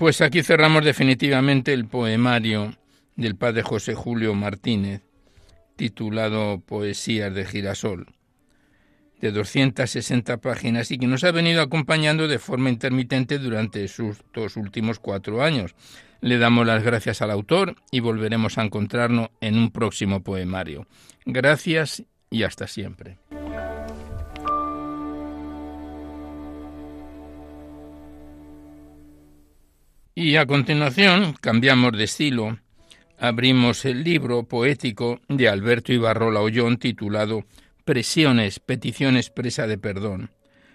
Pues 0.00 0.22
aquí 0.22 0.42
cerramos 0.42 0.82
definitivamente 0.82 1.74
el 1.74 1.84
poemario 1.84 2.74
del 3.16 3.36
padre 3.36 3.62
José 3.62 3.94
Julio 3.94 4.32
Martínez, 4.32 5.02
titulado 5.76 6.58
Poesías 6.60 7.34
de 7.34 7.44
Girasol, 7.44 8.06
de 9.20 9.30
260 9.30 10.38
páginas 10.38 10.90
y 10.90 10.96
que 10.96 11.06
nos 11.06 11.22
ha 11.24 11.32
venido 11.32 11.60
acompañando 11.60 12.28
de 12.28 12.38
forma 12.38 12.70
intermitente 12.70 13.38
durante 13.38 13.86
sus 13.88 14.22
dos 14.32 14.56
últimos 14.56 15.00
cuatro 15.00 15.42
años. 15.42 15.74
Le 16.22 16.38
damos 16.38 16.66
las 16.66 16.82
gracias 16.82 17.20
al 17.20 17.30
autor 17.30 17.76
y 17.90 18.00
volveremos 18.00 18.56
a 18.56 18.62
encontrarnos 18.62 19.28
en 19.42 19.58
un 19.58 19.70
próximo 19.70 20.22
poemario. 20.22 20.86
Gracias 21.26 22.04
y 22.30 22.44
hasta 22.44 22.66
siempre. 22.66 23.18
Y 30.14 30.36
a 30.36 30.46
continuación 30.46 31.34
cambiamos 31.40 31.92
de 31.92 32.04
estilo. 32.04 32.58
Abrimos 33.16 33.84
el 33.84 34.02
libro 34.02 34.42
poético 34.42 35.20
de 35.28 35.48
Alberto 35.48 35.92
Ibarrola 35.92 36.40
Ollón 36.40 36.78
titulado 36.78 37.44
Presiones, 37.84 38.58
petición 38.58 39.16
expresa 39.16 39.68
de 39.68 39.78
perdón, 39.78 40.30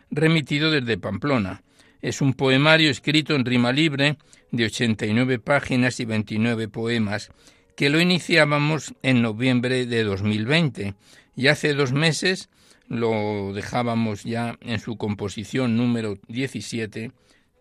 remitido 0.09 0.71
desde 0.71 0.97
Pamplona. 0.97 1.63
Es 2.01 2.21
un 2.21 2.33
poemario 2.33 2.89
escrito 2.89 3.35
en 3.35 3.43
rima 3.43 3.73
libre 3.73 4.17
de 4.51 4.65
89 4.65 5.39
páginas 5.39 5.99
y 5.99 6.05
29 6.05 6.69
poemas 6.69 7.29
que 7.75 7.89
lo 7.89 7.99
iniciábamos 7.99 8.93
en 9.03 9.21
noviembre 9.21 9.85
de 9.85 10.03
2020 10.05 10.95
y 11.35 11.47
hace 11.47 11.73
dos 11.73 11.91
meses 11.91 12.49
lo 12.87 13.51
dejábamos 13.53 14.23
ya 14.23 14.57
en 14.61 14.79
su 14.79 14.95
composición 14.95 15.75
número 15.75 16.17
17 16.29 17.11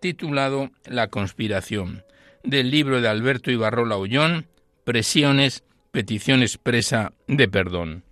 titulado 0.05 0.71
La 0.85 1.09
conspiración, 1.09 2.05
del 2.43 2.71
libro 2.71 3.01
de 3.01 3.09
Alberto 3.09 3.51
Ibarrola 3.51 3.97
Ollón, 3.97 4.45
Presiones, 4.85 5.65
petición 5.93 6.43
expresa 6.43 7.15
de 7.27 7.49
perdón. 7.49 8.05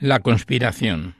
La 0.00 0.20
conspiración. 0.20 1.14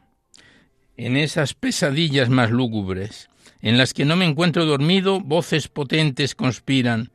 En 0.96 1.18
esas 1.18 1.52
pesadillas 1.52 2.30
más 2.30 2.50
lúgubres, 2.50 3.28
en 3.60 3.76
las 3.76 3.92
que 3.92 4.06
no 4.06 4.16
me 4.16 4.24
encuentro 4.24 4.64
dormido, 4.64 5.20
voces 5.20 5.68
potentes 5.68 6.34
conspiran, 6.34 7.10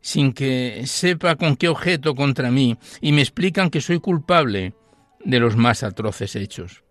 sin 0.00 0.32
que 0.32 0.84
sepa 0.86 1.36
con 1.36 1.56
qué 1.56 1.68
objeto 1.68 2.14
contra 2.14 2.50
mí, 2.50 2.78
y 3.02 3.12
me 3.12 3.20
explican 3.20 3.68
que 3.68 3.82
soy 3.82 4.00
culpable 4.00 4.72
de 5.22 5.38
los 5.38 5.54
más 5.54 5.82
atroces 5.82 6.34
hechos. 6.34 6.82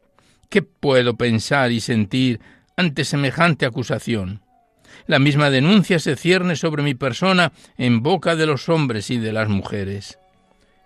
¿Qué 0.49 0.61
puedo 0.61 1.17
pensar 1.17 1.71
y 1.71 1.79
sentir 1.79 2.41
ante 2.77 3.05
semejante 3.05 3.65
acusación? 3.65 4.43
La 5.07 5.17
misma 5.17 5.49
denuncia 5.49 5.97
se 5.97 6.15
cierne 6.15 6.55
sobre 6.55 6.83
mi 6.83 6.93
persona 6.93 7.53
en 7.75 8.03
boca 8.03 8.35
de 8.35 8.45
los 8.45 8.69
hombres 8.69 9.09
y 9.09 9.17
de 9.17 9.33
las 9.33 9.49
mujeres. 9.49 10.19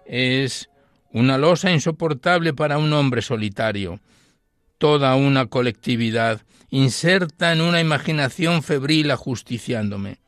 Es 0.06 0.70
una 1.16 1.38
losa 1.38 1.72
insoportable 1.72 2.54
para 2.54 2.78
un 2.78 2.92
hombre 2.92 3.22
solitario. 3.22 4.02
Toda 4.78 5.16
una 5.16 5.46
colectividad 5.46 6.42
inserta 6.70 7.54
en 7.54 7.62
una 7.62 7.80
imaginación 7.80 8.62
febril 8.62 9.10
ajusticiándome. 9.12 10.20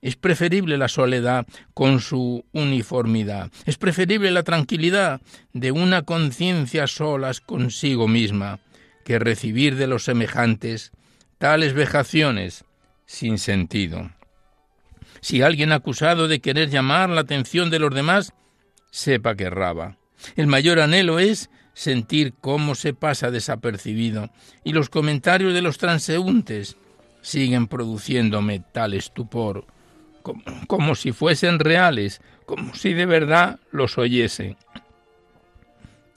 Es 0.00 0.14
preferible 0.14 0.78
la 0.78 0.86
soledad 0.86 1.48
con 1.74 1.98
su 1.98 2.44
uniformidad. 2.52 3.50
Es 3.66 3.76
preferible 3.76 4.30
la 4.30 4.44
tranquilidad 4.44 5.20
de 5.52 5.72
una 5.72 6.02
conciencia 6.02 6.86
solas 6.86 7.40
consigo 7.40 8.06
misma 8.06 8.60
que 9.04 9.18
recibir 9.18 9.74
de 9.74 9.88
los 9.88 10.04
semejantes 10.04 10.92
tales 11.38 11.74
vejaciones 11.74 12.64
sin 13.04 13.36
sentido. 13.36 14.12
Si 15.22 15.42
alguien 15.42 15.72
acusado 15.72 16.28
de 16.28 16.38
querer 16.38 16.70
llamar 16.70 17.10
la 17.10 17.22
atención 17.22 17.68
de 17.68 17.80
los 17.80 17.92
demás, 17.92 18.32
sepa 18.92 19.34
que 19.34 19.50
raba. 19.50 19.99
El 20.36 20.46
mayor 20.46 20.80
anhelo 20.80 21.18
es 21.18 21.50
sentir 21.74 22.34
cómo 22.40 22.74
se 22.74 22.94
pasa 22.94 23.30
desapercibido, 23.30 24.30
y 24.64 24.72
los 24.72 24.90
comentarios 24.90 25.54
de 25.54 25.62
los 25.62 25.78
transeúntes 25.78 26.76
siguen 27.22 27.66
produciéndome 27.66 28.62
tal 28.72 28.94
estupor, 28.94 29.64
como, 30.22 30.42
como, 30.66 30.94
si 30.94 31.12
fuesen 31.12 31.58
reales, 31.58 32.20
como 32.46 32.74
si 32.74 32.92
de 32.92 33.06
verdad 33.06 33.60
los 33.70 33.98
oyese. 33.98 34.56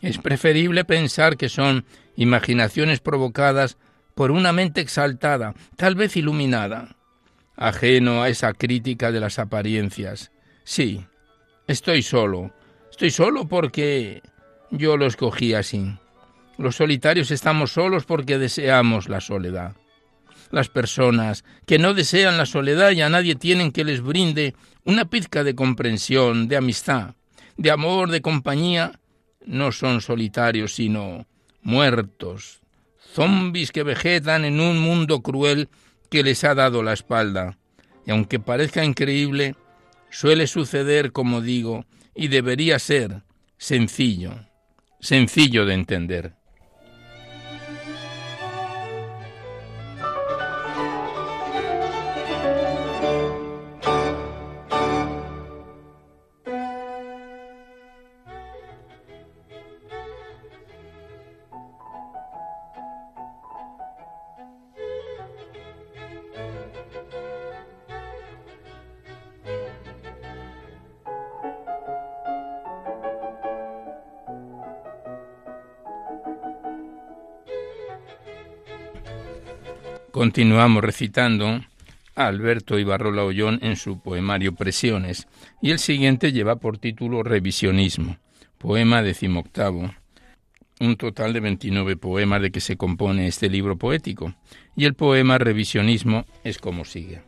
Es 0.02 0.18
preferible 0.18 0.84
pensar 0.84 1.38
que 1.38 1.48
son 1.48 1.86
imaginaciones 2.16 3.00
provocadas 3.00 3.78
por 4.16 4.32
una 4.32 4.52
mente 4.52 4.82
exaltada, 4.82 5.56
tal 5.78 5.96
vez 5.96 6.18
iluminada, 6.18 6.96
ajeno 7.56 8.22
a 8.22 8.30
esa 8.30 8.54
crítica 8.54 9.12
de 9.12 9.20
las 9.20 9.40
apariencias. 9.40 10.32
Sí, 10.64 11.06
estoy 11.68 12.04
solo, 12.04 12.54
Estoy 12.94 13.10
solo 13.10 13.48
porque 13.48 14.22
yo 14.70 14.98
lo 14.98 15.08
escogí 15.08 15.56
así. 15.56 15.98
Los 16.60 16.76
solitarios 16.76 17.32
estamos 17.32 17.72
solos 17.72 18.06
porque 18.06 18.38
deseamos 18.38 19.10
la 19.10 19.20
soledad. 19.20 19.76
Las 20.52 20.70
personas 20.70 21.44
que 21.66 21.80
no 21.80 21.96
desean 21.96 22.38
la 22.38 22.46
soledad 22.46 22.92
y 22.92 23.02
a 23.02 23.10
nadie 23.10 23.34
tienen 23.34 23.72
que 23.72 23.84
les 23.84 24.02
brinde 24.02 24.54
una 24.84 25.06
pizca 25.06 25.44
de 25.44 25.56
comprensión, 25.56 26.48
de 26.48 26.56
amistad, 26.56 27.16
de 27.58 27.72
amor, 27.72 28.12
de 28.12 28.22
compañía, 28.22 29.00
no 29.44 29.72
son 29.72 30.00
solitarios, 30.00 30.76
sino 30.76 31.26
muertos, 31.64 32.62
zombis 33.12 33.72
que 33.72 33.82
vegetan 33.82 34.46
en 34.46 34.60
un 34.60 34.78
mundo 34.78 35.24
cruel 35.24 35.68
que 36.12 36.22
les 36.22 36.44
ha 36.44 36.54
dado 36.54 36.84
la 36.84 36.94
espalda. 36.94 37.58
Y 38.06 38.12
aunque 38.12 38.40
parezca 38.40 38.86
increíble, 38.86 39.56
suele 40.12 40.46
suceder, 40.46 41.12
como 41.12 41.42
digo, 41.42 41.88
y 42.16 42.28
debería 42.28 42.80
ser 42.80 43.24
sencillo, 43.58 44.48
sencillo 45.00 45.66
de 45.66 45.74
entender. 45.74 46.43
Continuamos 80.24 80.82
recitando 80.82 81.66
a 82.16 82.28
Alberto 82.28 82.80
Ibarrola 82.80 83.26
Ollón 83.26 83.60
en 83.62 83.76
su 83.76 84.00
poemario 84.00 84.56
Presiones, 84.56 85.28
y 85.62 85.72
el 85.72 85.80
siguiente 85.80 86.32
lleva 86.32 86.56
por 86.56 86.78
título 86.78 87.24
Revisionismo, 87.24 88.16
poema 88.58 89.04
decimoctavo, 89.04 89.94
un 90.80 90.96
total 90.96 91.34
de 91.34 91.42
29 91.42 91.98
poemas 91.98 92.42
de 92.42 92.52
que 92.52 92.62
se 92.62 92.78
compone 92.78 93.28
este 93.28 93.50
libro 93.50 93.76
poético, 93.76 94.34
y 94.78 94.86
el 94.86 94.94
poema 94.94 95.40
Revisionismo 95.40 96.26
es 96.46 96.58
como 96.58 96.86
sigue. 96.86 97.22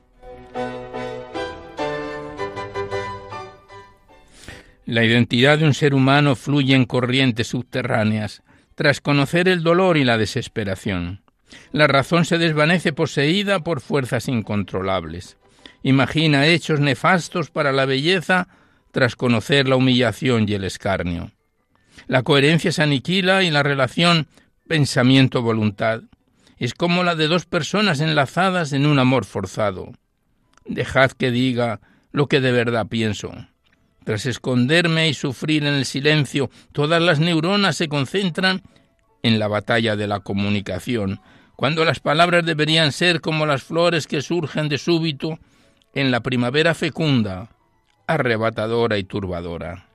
La 4.86 5.04
identidad 5.04 5.60
de 5.60 5.66
un 5.66 5.74
ser 5.74 5.94
humano 5.94 6.38
fluye 6.38 6.74
en 6.74 6.86
corrientes 6.86 7.48
subterráneas, 7.48 8.42
tras 8.74 9.02
conocer 9.02 9.50
el 9.50 9.64
dolor 9.64 9.98
y 9.98 10.06
la 10.06 10.18
desesperación. 10.18 11.25
La 11.72 11.88
razón 11.88 12.26
se 12.26 12.38
desvanece 12.38 12.94
poseída 12.94 13.60
por 13.60 13.82
fuerzas 13.82 14.28
incontrolables. 14.28 15.38
Imagina 15.84 16.48
hechos 16.48 16.80
nefastos 16.80 17.52
para 17.52 17.72
la 17.72 17.86
belleza 17.86 18.48
tras 18.92 19.16
conocer 19.16 19.68
la 19.68 19.76
humillación 19.76 20.48
y 20.48 20.54
el 20.54 20.64
escarnio. 20.64 21.32
La 22.08 22.24
coherencia 22.24 22.72
se 22.72 22.82
aniquila 22.82 23.44
y 23.44 23.52
la 23.52 23.64
relación 23.64 24.28
pensamiento-voluntad 24.68 26.02
es 26.58 26.74
como 26.74 27.04
la 27.04 27.16
de 27.16 27.28
dos 27.28 27.46
personas 27.46 28.00
enlazadas 28.00 28.74
en 28.74 28.86
un 28.86 29.00
amor 29.00 29.26
forzado. 29.26 29.92
Dejad 30.66 31.12
que 31.12 31.32
diga 31.32 31.82
lo 32.12 32.28
que 32.28 32.40
de 32.40 32.52
verdad 32.52 32.88
pienso. 32.88 33.34
Tras 34.06 34.26
esconderme 34.26 35.10
y 35.10 35.14
sufrir 35.14 35.66
en 35.66 35.74
el 35.74 35.86
silencio, 35.86 36.50
todas 36.72 37.02
las 37.02 37.20
neuronas 37.20 37.76
se 37.76 37.90
concentran 37.90 38.62
en 39.24 39.40
la 39.40 39.48
batalla 39.48 39.96
de 39.96 40.08
la 40.08 40.20
comunicación, 40.20 41.20
cuando 41.56 41.86
las 41.86 42.00
palabras 42.00 42.46
deberían 42.46 42.92
ser 42.92 43.22
como 43.22 43.46
las 43.46 43.64
flores 43.64 44.08
que 44.08 44.22
surgen 44.22 44.70
de 44.70 44.78
súbito 44.78 45.40
en 45.94 46.12
la 46.12 46.20
primavera 46.20 46.74
fecunda, 46.74 47.50
arrebatadora 48.08 48.98
y 48.98 49.04
turbadora. 49.04 49.88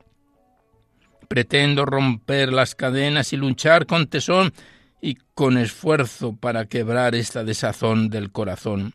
Pretendo 1.28 1.84
romper 1.84 2.52
las 2.52 2.74
cadenas 2.74 3.32
y 3.32 3.36
luchar 3.36 3.86
con 3.86 4.06
tesón 4.06 4.52
y 5.00 5.16
con 5.34 5.58
esfuerzo 5.58 6.34
para 6.34 6.66
quebrar 6.66 7.14
esta 7.14 7.44
desazón 7.44 8.10
del 8.10 8.32
corazón, 8.32 8.94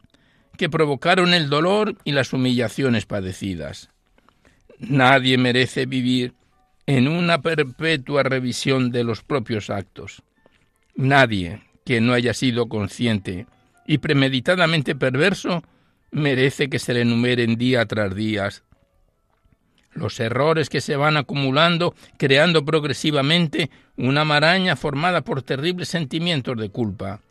que 0.58 0.70
provocaron 0.70 1.34
el 1.34 1.50
dolor 1.50 1.96
y 2.04 2.12
las 2.12 2.34
humillaciones 2.34 3.06
padecidas. 3.06 3.90
Nadie 4.80 5.38
merece 5.38 5.86
vivir 5.86 6.34
en 6.86 7.08
una 7.08 7.42
perpetua 7.42 8.24
revisión 8.24 8.92
de 8.92 9.04
los 9.04 9.24
propios 9.24 9.70
actos. 9.70 10.22
Nadie, 10.96 11.62
que 11.86 12.02
no 12.02 12.14
haya 12.14 12.34
sido 12.34 12.68
consciente. 12.68 13.46
Y 13.88 14.00
premeditadamente 14.00 14.96
perverso 14.96 15.64
merece 16.12 16.70
que 16.70 16.80
se 16.80 16.94
le 16.94 17.02
enumeren 17.02 17.56
día 17.56 17.86
tras 17.86 18.16
día. 18.16 18.50
Los 19.94 20.20
errores 20.20 20.70
que 20.70 20.82
se 20.82 20.96
van 20.98 21.16
acumulando, 21.16 21.96
creando 22.18 22.66
progresivamente 22.66 23.70
una 23.96 24.26
maraña 24.26 24.76
formada 24.76 25.22
por 25.22 25.42
terribles 25.44 25.88
sentimientos 25.88 26.58
de 26.58 26.70
culpa. 26.70 27.22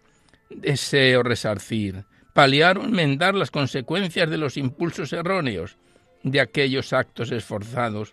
Deseo 0.49 1.23
resarcir, 1.23 2.05
paliar 2.33 2.79
o 2.79 2.85
enmendar 2.85 3.35
las 3.35 3.51
consecuencias 3.51 4.31
de 4.31 4.39
los 4.39 4.57
impulsos 4.57 5.13
erróneos, 5.13 5.77
de 6.23 6.41
aquellos 6.41 6.93
actos 6.93 7.33
esforzados, 7.33 8.13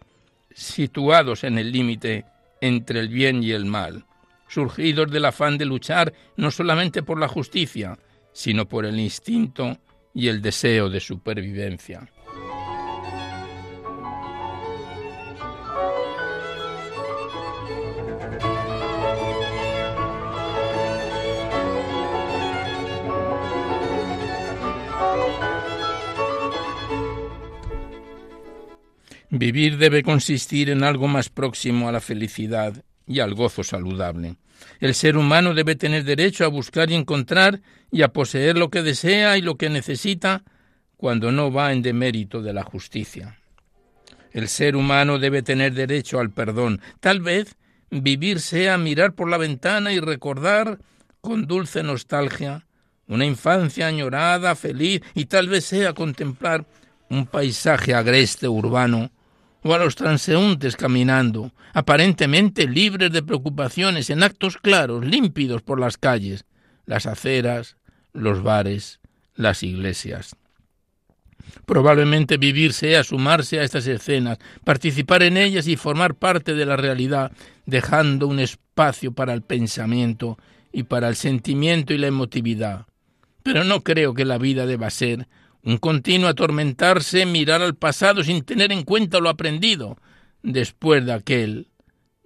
situados 0.54 1.44
en 1.44 1.58
el 1.58 1.72
límite 1.72 2.26
entre 2.60 3.00
el 3.00 3.08
bien 3.08 3.44
y 3.44 3.52
el 3.52 3.66
mal, 3.66 4.06
surgidos 4.52 5.10
del 5.10 5.26
afán 5.26 5.58
de 5.58 5.66
luchar 5.66 6.14
no 6.36 6.52
solamente 6.52 7.04
por 7.04 7.18
la 7.18 7.30
justicia, 7.30 7.98
sino 8.34 8.68
por 8.68 8.86
el 8.86 9.00
instinto 9.00 9.78
y 10.14 10.28
el 10.28 10.42
deseo 10.42 10.90
de 10.90 11.00
supervivencia. 11.00 12.12
Vivir 29.30 29.78
debe 29.78 30.04
consistir 30.04 30.70
en 30.70 30.84
algo 30.84 31.08
más 31.08 31.30
próximo 31.30 31.88
a 31.88 31.94
la 31.94 32.02
felicidad 32.02 32.84
y 33.08 33.22
al 33.22 33.34
gozo 33.34 33.64
saludable. 33.64 34.36
El 34.80 34.96
ser 34.96 35.18
humano 35.18 35.54
debe 35.54 35.76
tener 35.76 36.04
derecho 36.04 36.46
a 36.46 36.50
buscar 36.50 36.90
y 36.90 36.96
encontrar 36.96 37.62
y 37.92 38.02
a 38.02 38.10
poseer 38.10 38.58
lo 38.58 38.70
que 38.70 38.82
desea 38.82 39.38
y 39.38 39.42
lo 39.42 39.56
que 39.56 39.70
necesita 39.70 40.44
cuando 40.98 41.32
no 41.32 41.52
va 41.52 41.72
en 41.72 41.82
demérito 41.82 42.42
de 42.42 42.54
la 42.54 42.64
justicia. 42.64 43.38
El 44.32 44.48
ser 44.48 44.76
humano 44.76 45.20
debe 45.20 45.42
tener 45.42 45.74
derecho 45.74 46.20
al 46.20 46.32
perdón. 46.32 46.82
Tal 47.00 47.20
vez 47.20 47.56
vivir 47.90 48.40
sea 48.40 48.78
mirar 48.78 49.14
por 49.14 49.30
la 49.30 49.38
ventana 49.38 49.92
y 49.92 50.00
recordar 50.00 50.80
con 51.20 51.46
dulce 51.48 51.84
nostalgia 51.84 52.66
una 53.08 53.26
infancia 53.26 53.88
añorada, 53.88 54.56
feliz, 54.56 55.02
y 55.14 55.26
tal 55.26 55.50
vez 55.50 55.66
sea 55.66 55.94
contemplar 55.94 56.66
un 57.10 57.26
paisaje 57.26 57.94
agreste 57.94 58.48
urbano 58.48 59.12
o 59.64 59.74
a 59.74 59.78
los 59.78 59.96
transeúntes 59.96 60.76
caminando, 60.76 61.52
aparentemente 61.74 62.68
libres 62.68 63.12
de 63.12 63.24
preocupaciones, 63.24 64.10
en 64.10 64.24
actos 64.24 64.58
claros, 64.58 65.06
límpidos 65.06 65.62
por 65.62 65.80
las 65.80 65.98
calles, 65.98 66.46
las 66.86 67.06
aceras, 67.06 67.78
los 68.14 68.42
bares, 68.42 69.00
las 69.36 69.64
iglesias. 69.64 70.36
Probablemente 71.66 72.38
vivir 72.38 72.74
sea 72.74 73.04
sumarse 73.04 73.60
a 73.60 73.64
estas 73.64 73.88
escenas, 73.88 74.38
participar 74.64 75.24
en 75.24 75.38
ellas 75.38 75.68
y 75.68 75.76
formar 75.76 76.16
parte 76.16 76.54
de 76.54 76.66
la 76.66 76.78
realidad, 76.78 77.32
dejando 77.66 78.28
un 78.28 78.40
espacio 78.40 79.12
para 79.14 79.34
el 79.34 79.42
pensamiento 79.42 80.38
y 80.72 80.84
para 80.84 81.08
el 81.08 81.16
sentimiento 81.16 81.94
y 81.94 81.98
la 81.98 82.08
emotividad. 82.08 82.86
Pero 83.44 83.64
no 83.64 83.82
creo 83.82 84.14
que 84.14 84.26
la 84.26 84.38
vida 84.38 84.66
deba 84.66 84.90
ser 84.90 85.28
un 85.64 85.78
continuo 85.78 86.28
atormentarse, 86.28 87.26
mirar 87.26 87.62
al 87.62 87.76
pasado 87.76 88.24
sin 88.24 88.44
tener 88.44 88.72
en 88.72 88.84
cuenta 88.84 89.20
lo 89.20 89.30
aprendido 89.30 89.98
después 90.42 91.06
de 91.06 91.14
aquel, 91.14 91.68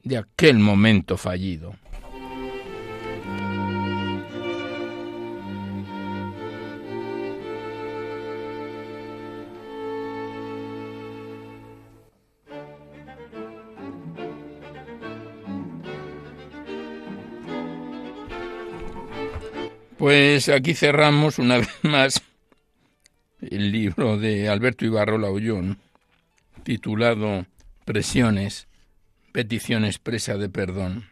de 0.03 0.17
aquel 0.17 0.59
momento 0.59 1.17
fallido. 1.17 1.75
Pues 19.97 20.49
aquí 20.49 20.75
cerramos 20.75 21.39
una 21.39 21.57
vez 21.57 21.69
más 21.81 22.21
el 23.51 23.71
libro 23.71 24.17
de 24.17 24.49
Alberto 24.49 24.85
Ibarro 24.85 25.17
Laullón, 25.17 25.77
titulado 26.63 27.45
Presiones, 27.85 28.67
petición 29.31 29.85
expresa 29.85 30.37
de 30.37 30.49
perdón, 30.49 31.05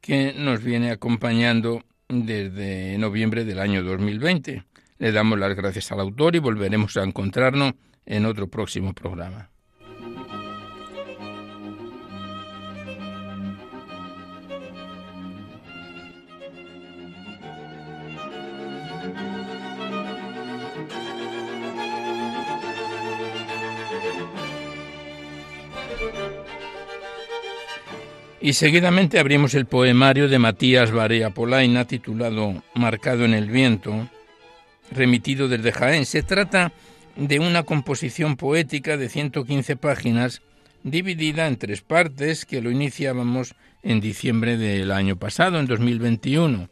que 0.00 0.34
nos 0.36 0.62
viene 0.62 0.90
acompañando 0.90 1.82
desde 2.08 2.96
noviembre 2.98 3.44
del 3.44 3.58
año 3.58 3.82
2020. 3.82 4.64
Le 4.98 5.12
damos 5.12 5.38
las 5.38 5.54
gracias 5.54 5.90
al 5.92 6.00
autor 6.00 6.36
y 6.36 6.38
volveremos 6.38 6.96
a 6.96 7.02
encontrarnos 7.02 7.74
en 8.06 8.26
otro 8.26 8.48
próximo 8.48 8.94
programa. 8.94 9.50
Y 28.44 28.52
seguidamente 28.52 29.18
abrimos 29.18 29.54
el 29.54 29.64
poemario 29.64 30.28
de 30.28 30.38
Matías 30.38 30.92
Barea 30.92 31.30
Polaina 31.30 31.86
titulado 31.86 32.62
Marcado 32.74 33.24
en 33.24 33.32
el 33.32 33.48
viento, 33.48 34.06
remitido 34.90 35.48
desde 35.48 35.72
Jaén. 35.72 36.04
Se 36.04 36.22
trata 36.22 36.70
de 37.16 37.38
una 37.38 37.62
composición 37.62 38.36
poética 38.36 38.98
de 38.98 39.08
115 39.08 39.76
páginas 39.76 40.42
dividida 40.82 41.46
en 41.46 41.56
tres 41.56 41.80
partes 41.80 42.44
que 42.44 42.60
lo 42.60 42.70
iniciábamos 42.70 43.54
en 43.82 44.02
diciembre 44.02 44.58
del 44.58 44.92
año 44.92 45.16
pasado, 45.16 45.58
en 45.58 45.64
2021. 45.64 46.68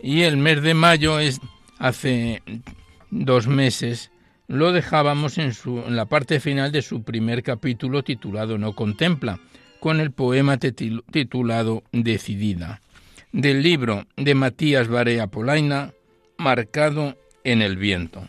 Y 0.00 0.22
el 0.22 0.38
mes 0.38 0.62
de 0.62 0.72
mayo 0.72 1.20
es 1.20 1.38
hace 1.78 2.42
dos 3.10 3.46
meses 3.46 4.10
lo 4.46 4.72
dejábamos 4.72 5.38
en, 5.38 5.52
su, 5.52 5.80
en 5.80 5.96
la 5.96 6.06
parte 6.06 6.40
final 6.40 6.72
de 6.72 6.82
su 6.82 7.02
primer 7.02 7.42
capítulo 7.42 8.02
titulado 8.02 8.56
No 8.56 8.74
contempla 8.74 9.38
con 9.84 10.00
el 10.00 10.12
poema 10.12 10.56
titulado 10.56 11.82
Decidida, 11.92 12.80
del 13.32 13.62
libro 13.62 14.06
de 14.16 14.34
Matías 14.34 14.88
Barea 14.88 15.26
Polaina, 15.26 15.92
Marcado 16.38 17.18
en 17.44 17.60
el 17.60 17.76
viento. 17.76 18.26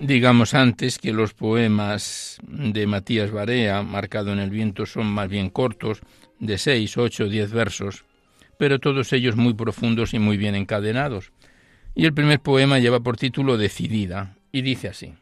Digamos 0.00 0.52
antes 0.52 0.98
que 0.98 1.12
los 1.12 1.32
poemas 1.32 2.38
de 2.46 2.86
Matías 2.86 3.30
Barea, 3.30 3.82
marcado 3.82 4.32
en 4.32 4.38
el 4.38 4.50
viento, 4.50 4.84
son 4.84 5.06
más 5.06 5.28
bien 5.28 5.48
cortos, 5.48 6.00
de 6.38 6.58
seis, 6.58 6.96
ocho, 6.98 7.28
diez 7.28 7.50
versos, 7.50 8.04
pero 8.58 8.78
todos 8.78 9.12
ellos 9.12 9.36
muy 9.36 9.54
profundos 9.54 10.12
y 10.12 10.18
muy 10.18 10.36
bien 10.36 10.54
encadenados. 10.54 11.32
Y 11.94 12.04
el 12.04 12.12
primer 12.12 12.40
poema 12.40 12.78
lleva 12.78 13.00
por 13.00 13.16
título 13.16 13.56
Decidida, 13.56 14.36
y 14.52 14.62
dice 14.62 14.88
así. 14.88 15.14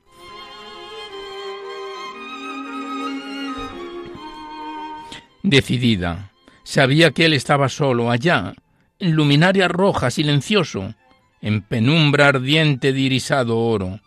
Decidida. 5.42 6.32
Sabía 6.64 7.12
que 7.12 7.26
él 7.26 7.32
estaba 7.32 7.68
solo 7.68 8.10
allá, 8.10 8.54
en 8.98 9.12
luminaria 9.12 9.68
roja, 9.68 10.10
silencioso, 10.10 10.94
en 11.40 11.62
penumbra 11.62 12.28
ardiente 12.28 12.92
de 12.92 13.00
irisado 13.00 13.58
oro 13.58 14.00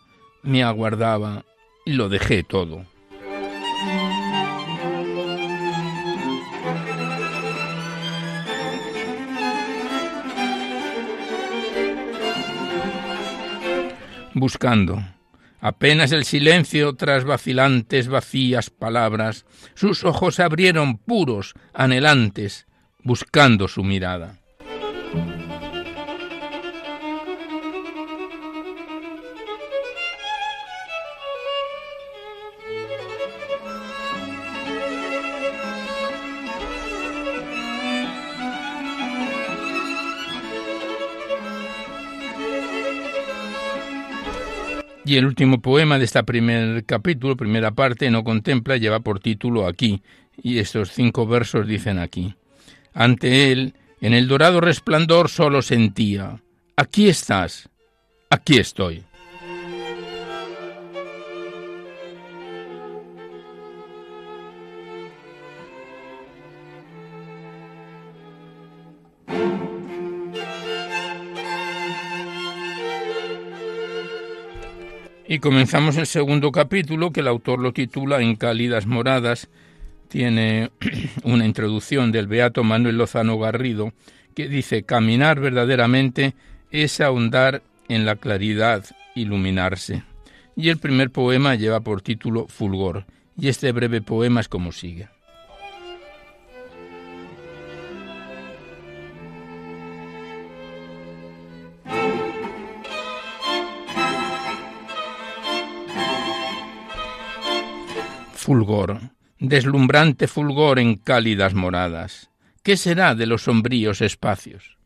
me 0.48 0.62
aguardaba 0.62 1.44
y 1.84 1.92
lo 1.92 2.08
dejé 2.08 2.42
todo. 2.42 2.86
Buscando. 14.32 15.04
Apenas 15.60 16.12
el 16.12 16.24
silencio 16.24 16.94
tras 16.94 17.24
vacilantes, 17.24 18.08
vacías 18.08 18.70
palabras, 18.70 19.44
sus 19.74 20.02
ojos 20.04 20.36
se 20.36 20.44
abrieron 20.44 20.96
puros, 20.96 21.52
anhelantes, 21.74 22.66
buscando 23.02 23.68
su 23.68 23.84
mirada. 23.84 24.38
Y 45.08 45.16
el 45.16 45.24
último 45.24 45.62
poema 45.62 45.98
de 45.98 46.04
esta 46.04 46.24
primer 46.24 46.84
capítulo, 46.84 47.34
primera 47.34 47.70
parte, 47.70 48.10
no 48.10 48.22
contempla, 48.24 48.76
lleva 48.76 49.00
por 49.00 49.20
título 49.20 49.66
aquí, 49.66 50.02
y 50.36 50.58
estos 50.58 50.92
cinco 50.92 51.26
versos 51.26 51.66
dicen 51.66 51.98
aquí. 51.98 52.34
Ante 52.92 53.50
él, 53.50 53.72
en 54.02 54.12
el 54.12 54.28
dorado 54.28 54.60
resplandor 54.60 55.30
solo 55.30 55.62
sentía, 55.62 56.42
aquí 56.76 57.08
estás, 57.08 57.70
aquí 58.28 58.58
estoy. 58.58 59.02
Y 75.30 75.40
comenzamos 75.40 75.98
el 75.98 76.06
segundo 76.06 76.50
capítulo, 76.52 77.12
que 77.12 77.20
el 77.20 77.28
autor 77.28 77.58
lo 77.58 77.74
titula 77.74 78.22
En 78.22 78.34
cálidas 78.34 78.86
moradas. 78.86 79.50
Tiene 80.08 80.70
una 81.22 81.44
introducción 81.44 82.10
del 82.12 82.26
beato 82.26 82.64
Manuel 82.64 82.96
Lozano 82.96 83.38
Garrido, 83.38 83.92
que 84.34 84.48
dice, 84.48 84.84
caminar 84.84 85.38
verdaderamente 85.38 86.34
es 86.70 87.02
ahondar 87.02 87.62
en 87.90 88.06
la 88.06 88.16
claridad, 88.16 88.86
iluminarse. 89.14 90.02
Y 90.56 90.70
el 90.70 90.78
primer 90.78 91.10
poema 91.10 91.56
lleva 91.56 91.80
por 91.80 92.00
título 92.00 92.46
Fulgor, 92.48 93.04
y 93.38 93.48
este 93.48 93.70
breve 93.72 94.00
poema 94.00 94.40
es 94.40 94.48
como 94.48 94.72
sigue. 94.72 95.10
Fulgor, 108.48 108.98
deslumbrante 109.38 110.26
fulgor 110.26 110.78
en 110.78 110.96
cálidas 110.96 111.52
moradas. 111.52 112.30
¿Qué 112.62 112.78
será 112.78 113.14
de 113.14 113.26
los 113.26 113.42
sombríos 113.42 114.00
espacios? 114.00 114.78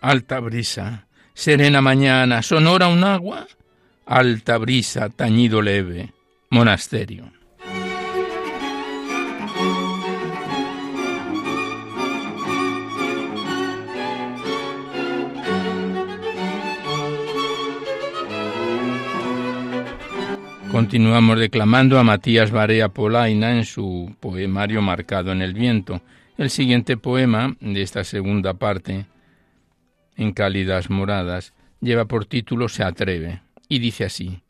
Alta 0.00 0.40
brisa, 0.40 1.06
serena 1.34 1.82
mañana, 1.82 2.40
sonora 2.40 2.88
un 2.88 3.04
agua, 3.04 3.46
alta 4.06 4.56
brisa, 4.56 5.10
tañido 5.10 5.60
leve, 5.60 6.14
monasterio. 6.48 7.41
Continuamos 20.72 21.38
declamando 21.38 21.98
a 21.98 22.02
Matías 22.02 22.50
Barea 22.50 22.88
Polaina 22.88 23.54
en 23.54 23.66
su 23.66 24.16
poemario 24.20 24.80
Marcado 24.80 25.30
en 25.30 25.42
el 25.42 25.52
viento. 25.52 26.00
El 26.38 26.48
siguiente 26.48 26.96
poema 26.96 27.54
de 27.60 27.82
esta 27.82 28.04
segunda 28.04 28.54
parte 28.54 29.04
en 30.16 30.32
cálidas 30.32 30.88
moradas, 30.88 31.52
lleva 31.82 32.06
por 32.06 32.24
título 32.24 32.70
Se 32.70 32.82
atreve, 32.84 33.42
y 33.68 33.80
dice 33.80 34.06
así. 34.06 34.40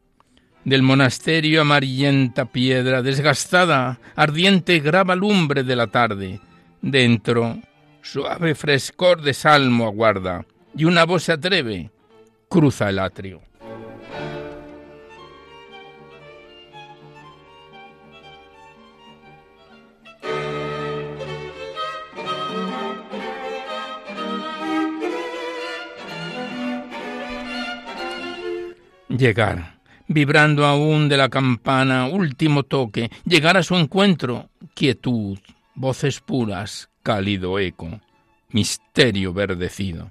Del 0.65 0.83
monasterio 0.83 1.61
amarillenta 1.61 2.45
piedra, 2.45 3.03
desgastada, 3.03 3.99
ardiente 4.15 4.79
grava 4.79 5.17
lumbre 5.17 5.65
de 5.65 5.75
la 5.75 5.89
tarde, 5.89 6.41
dentro 6.83 7.59
suave 8.01 8.55
frescor 8.55 9.23
de 9.23 9.35
salmo 9.35 9.87
aguarda, 9.87 10.47
y 10.77 10.85
una 10.85 11.05
voz 11.05 11.25
se 11.25 11.33
atreve, 11.33 11.91
cruza 12.49 12.91
el 12.91 13.01
atrio. 13.01 13.43
Llegar, 29.23 29.79
vibrando 30.09 30.67
aún 30.67 31.09
de 31.09 31.17
la 31.17 31.29
campana, 31.29 32.09
último 32.09 32.65
toque, 32.65 33.09
llegar 33.25 33.57
a 33.57 33.63
su 33.63 33.77
encuentro, 33.77 34.51
quietud, 34.75 35.39
voces 35.77 36.19
puras, 36.19 36.91
cálido 37.05 37.61
eco, 37.61 38.01
misterio 38.51 39.33
verdecido. 39.33 40.11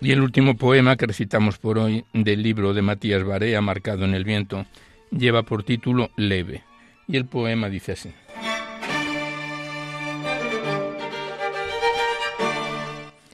Y 0.00 0.12
el 0.12 0.22
último 0.22 0.56
poema 0.56 0.96
que 0.96 1.04
recitamos 1.04 1.58
por 1.58 1.76
hoy 1.76 2.06
del 2.14 2.42
libro 2.42 2.72
de 2.72 2.80
Matías 2.80 3.22
Barea, 3.22 3.60
marcado 3.60 4.06
en 4.06 4.14
el 4.14 4.24
viento, 4.24 4.64
lleva 5.10 5.42
por 5.42 5.62
título 5.62 6.10
Leve, 6.16 6.64
y 7.06 7.16
el 7.16 7.26
poema 7.26 7.68
dice 7.68 7.92
así. 7.92 8.12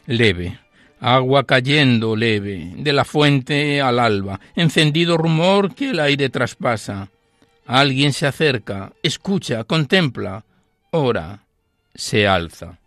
Leve, 0.06 0.58
agua 0.98 1.44
cayendo 1.44 2.16
leve, 2.16 2.72
de 2.76 2.92
la 2.92 3.04
fuente 3.04 3.80
al 3.80 4.00
alba, 4.00 4.40
encendido 4.56 5.16
rumor 5.16 5.74
que 5.74 5.90
el 5.90 6.00
aire 6.00 6.28
traspasa. 6.30 7.10
Alguien 7.64 8.12
se 8.12 8.26
acerca, 8.26 8.92
escucha, 9.04 9.62
contempla, 9.62 10.44
ora, 10.90 11.44
se 11.94 12.26
alza. 12.26 12.79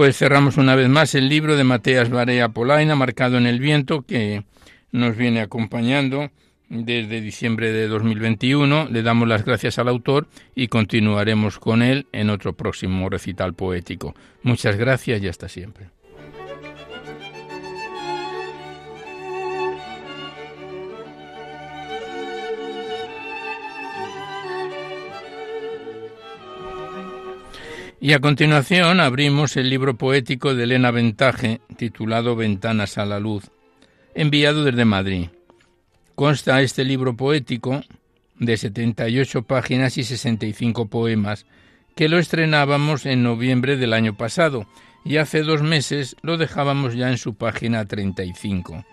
Pues 0.00 0.16
cerramos 0.16 0.56
una 0.56 0.76
vez 0.76 0.88
más 0.88 1.14
el 1.14 1.28
libro 1.28 1.56
de 1.56 1.64
Mateas 1.64 2.08
Barea 2.08 2.48
Polaina, 2.48 2.96
marcado 2.96 3.36
en 3.36 3.44
el 3.44 3.60
viento, 3.60 4.00
que 4.00 4.44
nos 4.92 5.14
viene 5.14 5.42
acompañando 5.42 6.30
desde 6.70 7.20
diciembre 7.20 7.70
de 7.70 7.86
2021. 7.86 8.88
Le 8.90 9.02
damos 9.02 9.28
las 9.28 9.44
gracias 9.44 9.78
al 9.78 9.88
autor 9.88 10.26
y 10.54 10.68
continuaremos 10.68 11.58
con 11.58 11.82
él 11.82 12.06
en 12.12 12.30
otro 12.30 12.54
próximo 12.54 13.10
recital 13.10 13.52
poético. 13.52 14.14
Muchas 14.42 14.76
gracias 14.76 15.22
y 15.22 15.28
hasta 15.28 15.50
siempre. 15.50 15.90
Y 28.02 28.14
a 28.14 28.20
continuación 28.20 28.98
abrimos 28.98 29.58
el 29.58 29.68
libro 29.68 29.94
poético 29.94 30.54
de 30.54 30.64
Elena 30.64 30.90
Ventaje, 30.90 31.60
titulado 31.76 32.34
Ventanas 32.34 32.96
a 32.96 33.04
la 33.04 33.20
Luz, 33.20 33.50
enviado 34.14 34.64
desde 34.64 34.86
Madrid. 34.86 35.28
Consta 36.14 36.62
este 36.62 36.82
libro 36.84 37.14
poético 37.14 37.82
de 38.38 38.56
78 38.56 39.42
páginas 39.42 39.98
y 39.98 40.04
65 40.04 40.86
poemas, 40.86 41.44
que 41.94 42.08
lo 42.08 42.18
estrenábamos 42.18 43.04
en 43.04 43.22
noviembre 43.22 43.76
del 43.76 43.92
año 43.92 44.16
pasado 44.16 44.66
y 45.04 45.18
hace 45.18 45.42
dos 45.42 45.60
meses 45.60 46.16
lo 46.22 46.38
dejábamos 46.38 46.94
ya 46.94 47.10
en 47.10 47.18
su 47.18 47.34
página 47.34 47.84
35. 47.84 48.86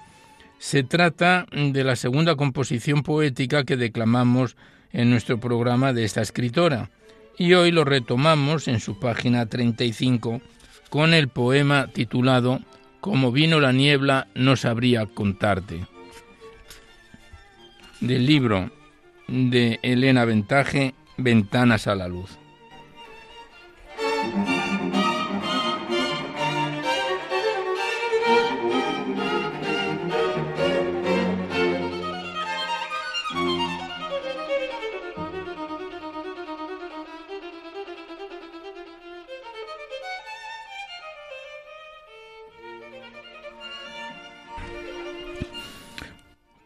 Se 0.59 0.83
trata 0.83 1.45
de 1.53 1.83
la 1.85 1.95
segunda 1.95 2.35
composición 2.35 3.03
poética 3.03 3.63
que 3.63 3.77
declamamos 3.77 4.57
en 4.91 5.09
nuestro 5.09 5.39
programa 5.39 5.93
de 5.93 6.03
esta 6.03 6.21
escritora 6.21 6.89
y 7.38 7.53
hoy 7.53 7.71
lo 7.71 7.83
retomamos 7.83 8.67
en 8.67 8.79
su 8.79 8.99
página 8.99 9.45
35 9.45 10.41
con 10.89 11.13
el 11.13 11.27
poema 11.27 11.88
titulado 11.88 12.59
Como 12.99 13.31
vino 13.31 13.59
la 13.59 13.71
niebla 13.71 14.27
no 14.33 14.55
sabría 14.55 15.05
contarte. 15.05 15.85
Del 18.01 18.25
libro 18.25 18.71
de 19.27 19.79
Elena 19.83 20.25
Ventaje, 20.25 20.93
Ventanas 21.17 21.88
a 21.88 21.95
la 21.95 22.07
Luz. 22.07 22.38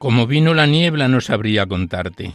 Como 0.02 0.26
vino 0.26 0.56
la 0.56 0.66
niebla 0.66 1.08
no 1.08 1.22
sabría 1.22 1.68
contarte. 1.68 2.34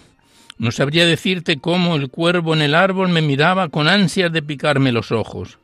No 0.57 0.71
sabría 0.71 1.05
decirte 1.05 1.57
cómo 1.57 1.97
el 1.97 2.11
cuervo 2.11 2.55
en 2.55 2.63
el 2.63 2.77
árbol 2.77 3.09
me 3.09 3.23
miraba 3.23 3.71
con 3.71 3.89
ansias 3.89 4.33
de 4.33 4.41
picarme 4.41 4.93
los 4.93 5.11
ojos. 5.11 5.59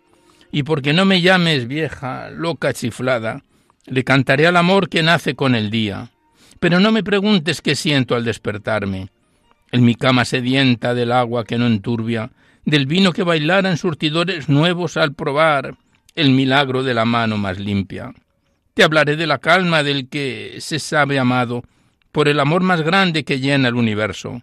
Y 0.50 0.64
porque 0.64 0.92
no 0.92 1.04
me 1.04 1.20
llames 1.20 1.68
vieja, 1.68 2.28
loca 2.30 2.72
chiflada, 2.72 3.44
le 3.86 4.02
cantaré 4.02 4.48
al 4.48 4.56
amor 4.56 4.88
que 4.88 5.04
nace 5.04 5.36
con 5.36 5.54
el 5.54 5.70
día. 5.70 6.10
Pero 6.58 6.80
no 6.80 6.90
me 6.90 7.04
preguntes 7.04 7.62
qué 7.62 7.76
siento 7.76 8.16
al 8.16 8.24
despertarme. 8.24 9.10
En 9.70 9.84
mi 9.84 9.94
cama 9.94 10.24
sedienta 10.24 10.94
del 10.94 11.12
agua 11.12 11.44
que 11.44 11.56
no 11.56 11.68
enturbia, 11.68 12.32
del 12.64 12.86
vino 12.86 13.12
que 13.12 13.22
bailara 13.22 13.70
en 13.70 13.76
surtidores 13.76 14.48
nuevos 14.48 14.96
al 14.96 15.14
probar 15.14 15.76
el 16.16 16.32
milagro 16.32 16.82
de 16.82 16.94
la 16.94 17.04
mano 17.04 17.38
más 17.38 17.60
limpia. 17.60 18.12
Te 18.74 18.82
hablaré 18.82 19.14
de 19.14 19.28
la 19.28 19.38
calma 19.38 19.84
del 19.84 20.08
que 20.08 20.56
se 20.58 20.80
sabe 20.80 21.20
amado, 21.20 21.62
por 22.12 22.28
el 22.28 22.38
amor 22.38 22.62
más 22.62 22.82
grande 22.82 23.24
que 23.24 23.40
llena 23.40 23.68
el 23.68 23.74
universo. 23.74 24.42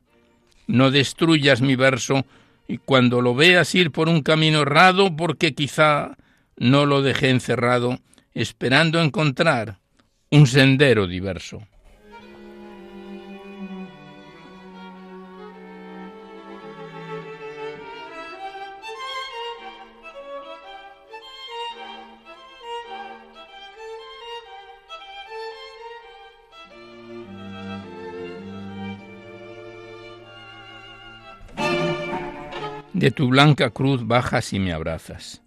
No 0.67 0.91
destruyas 0.91 1.61
mi 1.61 1.75
verso 1.75 2.25
y 2.67 2.77
cuando 2.77 3.21
lo 3.21 3.33
veas 3.33 3.73
ir 3.75 3.91
por 3.91 4.09
un 4.09 4.21
camino 4.21 4.61
errado, 4.61 5.15
porque 5.15 5.55
quizá 5.55 6.17
no 6.57 6.85
lo 6.85 7.01
dejé 7.01 7.29
encerrado, 7.29 7.99
esperando 8.33 9.01
encontrar 9.01 9.79
un 10.29 10.45
sendero 10.45 11.07
diverso. 11.07 11.61
De 32.99 33.11
tu 33.11 33.29
blanca 33.29 33.69
cruz 33.69 34.05
bajas 34.05 34.51
y 34.51 34.59
me 34.59 34.73
abrazas. 34.73 35.41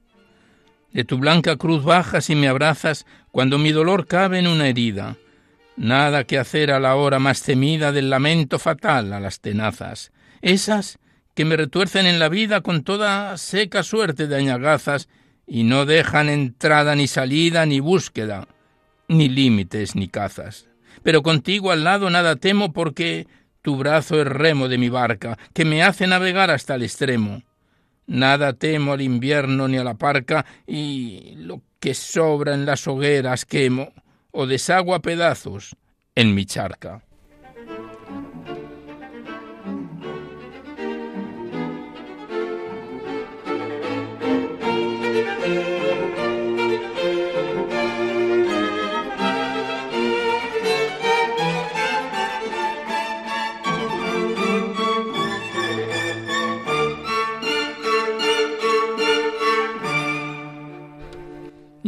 De 0.90 1.04
tu 1.04 1.18
blanca 1.18 1.56
cruz 1.56 1.84
bajas 1.84 2.30
y 2.30 2.34
me 2.34 2.48
abrazas 2.48 3.04
cuando 3.30 3.58
mi 3.58 3.72
dolor 3.72 4.06
cabe 4.06 4.38
en 4.38 4.46
una 4.46 4.68
herida. 4.68 5.18
Nada 5.76 6.24
que 6.24 6.38
hacer 6.38 6.70
a 6.70 6.80
la 6.80 6.96
hora 6.96 7.18
más 7.18 7.42
temida 7.42 7.92
del 7.92 8.08
lamento 8.08 8.58
fatal 8.58 9.12
a 9.12 9.20
las 9.20 9.40
tenazas, 9.40 10.12
esas 10.40 10.98
que 11.34 11.44
me 11.44 11.58
retuercen 11.58 12.06
en 12.06 12.18
la 12.18 12.30
vida 12.30 12.62
con 12.62 12.84
toda 12.84 13.36
seca 13.36 13.82
suerte 13.82 14.28
de 14.28 14.36
añagazas 14.36 15.10
y 15.46 15.64
no 15.64 15.84
dejan 15.84 16.30
entrada 16.30 16.94
ni 16.94 17.06
salida 17.06 17.66
ni 17.66 17.80
búsqueda, 17.80 18.48
ni 19.08 19.28
límites 19.28 19.94
ni 19.94 20.08
cazas. 20.08 20.70
Pero 21.02 21.22
contigo 21.22 21.70
al 21.70 21.84
lado 21.84 22.08
nada 22.08 22.36
temo 22.36 22.72
porque 22.72 23.26
tu 23.62 23.76
brazo 23.76 24.20
es 24.20 24.26
remo 24.26 24.68
de 24.68 24.78
mi 24.78 24.88
barca, 24.88 25.38
que 25.54 25.64
me 25.64 25.82
hace 25.82 26.06
navegar 26.06 26.50
hasta 26.50 26.74
el 26.74 26.82
extremo. 26.82 27.42
Nada 28.06 28.52
temo 28.52 28.92
al 28.92 29.00
invierno 29.00 29.68
ni 29.68 29.78
a 29.78 29.84
la 29.84 29.94
parca, 29.94 30.44
y 30.66 31.34
lo 31.36 31.62
que 31.80 31.94
sobra 31.94 32.54
en 32.54 32.66
las 32.66 32.86
hogueras 32.86 33.46
quemo, 33.46 33.92
o 34.32 34.46
desagua 34.46 35.00
pedazos 35.00 35.76
en 36.14 36.34
mi 36.34 36.44
charca. 36.44 37.02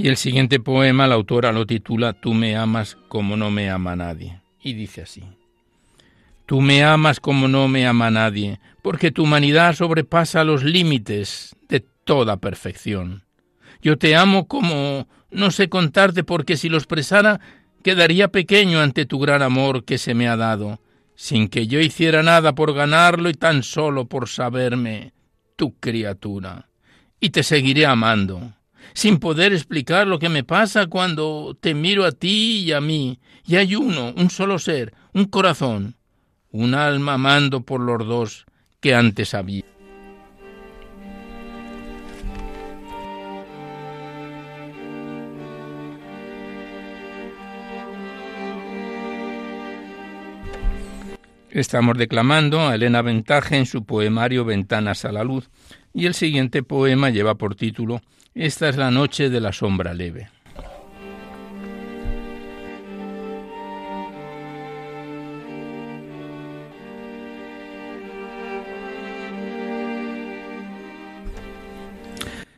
Y 0.05 0.09
el 0.09 0.18
siguiente 0.18 0.61
poema 0.61 1.07
la 1.07 1.14
autora 1.14 1.50
lo 1.50 1.64
titula 1.64 2.12
Tú 2.12 2.34
me 2.34 2.57
amas 2.57 2.98
como 3.09 3.38
no 3.38 3.50
me 3.50 3.70
ama 3.70 3.96
nadie. 3.96 4.38
Y 4.61 4.74
dice 4.74 5.00
así. 5.00 5.22
Tú 6.44 6.61
me 6.61 6.84
amas 6.84 7.20
como 7.20 7.48
no 7.48 7.68
me 7.68 7.86
ama 7.86 8.11
nadie, 8.11 8.61
porque 8.82 9.11
tu 9.11 9.22
humanidad 9.22 9.74
sobrepasa 9.74 10.44
los 10.44 10.62
límites 10.62 11.57
de 11.70 11.80
toda 11.80 12.36
perfección. 12.36 13.24
Yo 13.80 13.96
te 13.96 14.14
amo 14.14 14.46
como 14.46 15.09
no 15.30 15.50
sé 15.50 15.70
contarte, 15.70 16.22
porque 16.22 16.59
si 16.59 16.68
lo 16.68 16.76
expresara 16.76 17.40
quedaría 17.82 18.28
pequeño 18.28 18.80
ante 18.80 19.07
tu 19.07 19.18
gran 19.18 19.40
amor 19.40 19.86
que 19.86 19.96
se 19.96 20.12
me 20.12 20.28
ha 20.28 20.36
dado, 20.36 20.80
sin 21.14 21.48
que 21.48 21.66
yo 21.66 21.80
hiciera 21.80 22.22
nada 22.22 22.55
por 22.55 22.74
ganarlo 22.74 23.30
y 23.30 23.32
tan 23.32 23.62
solo 23.62 24.05
por 24.05 24.28
saberme 24.28 25.14
tu 25.57 25.78
criatura. 25.78 26.68
Y 27.20 27.30
te 27.30 27.42
seguiré 27.42 27.86
amando 27.86 28.52
sin 28.93 29.18
poder 29.18 29.53
explicar 29.53 30.07
lo 30.07 30.18
que 30.18 30.28
me 30.28 30.45
pasa 30.45 30.87
cuando 30.87 31.57
te 31.61 31.74
miro 31.74 32.05
a 32.05 32.12
ti 32.12 32.64
y 32.64 32.72
a 32.72 32.80
mí, 32.80 33.18
y 33.47 33.57
hay 33.57 33.74
uno, 33.74 34.12
un 34.16 34.30
solo 34.30 34.59
ser, 34.59 34.95
un 35.12 35.24
corazón, 35.24 35.97
un 36.51 36.74
alma 36.74 37.14
amando 37.14 37.62
por 37.62 37.80
los 37.80 38.07
dos 38.07 38.47
que 38.80 38.95
antes 38.95 39.35
había. 39.35 39.64
Estamos 51.55 51.97
declamando 51.97 52.66
a 52.66 52.74
Elena 52.74 53.01
Ventaje 53.01 53.57
en 53.57 53.64
su 53.64 53.85
poemario 53.85 54.45
Ventanas 54.45 55.05
a 55.05 55.12
la 55.12 55.22
Luz, 55.22 55.51
y 55.93 56.07
el 56.07 56.14
siguiente 56.14 56.64
poema 56.64 57.11
lleva 57.11 57.37
por 57.37 57.55
título 57.55 58.03
esta 58.35 58.68
es 58.68 58.76
la 58.76 58.91
noche 58.91 59.30
de 59.30 59.41
la 59.41 59.53
sombra 59.53 59.95
leve. 59.95 60.28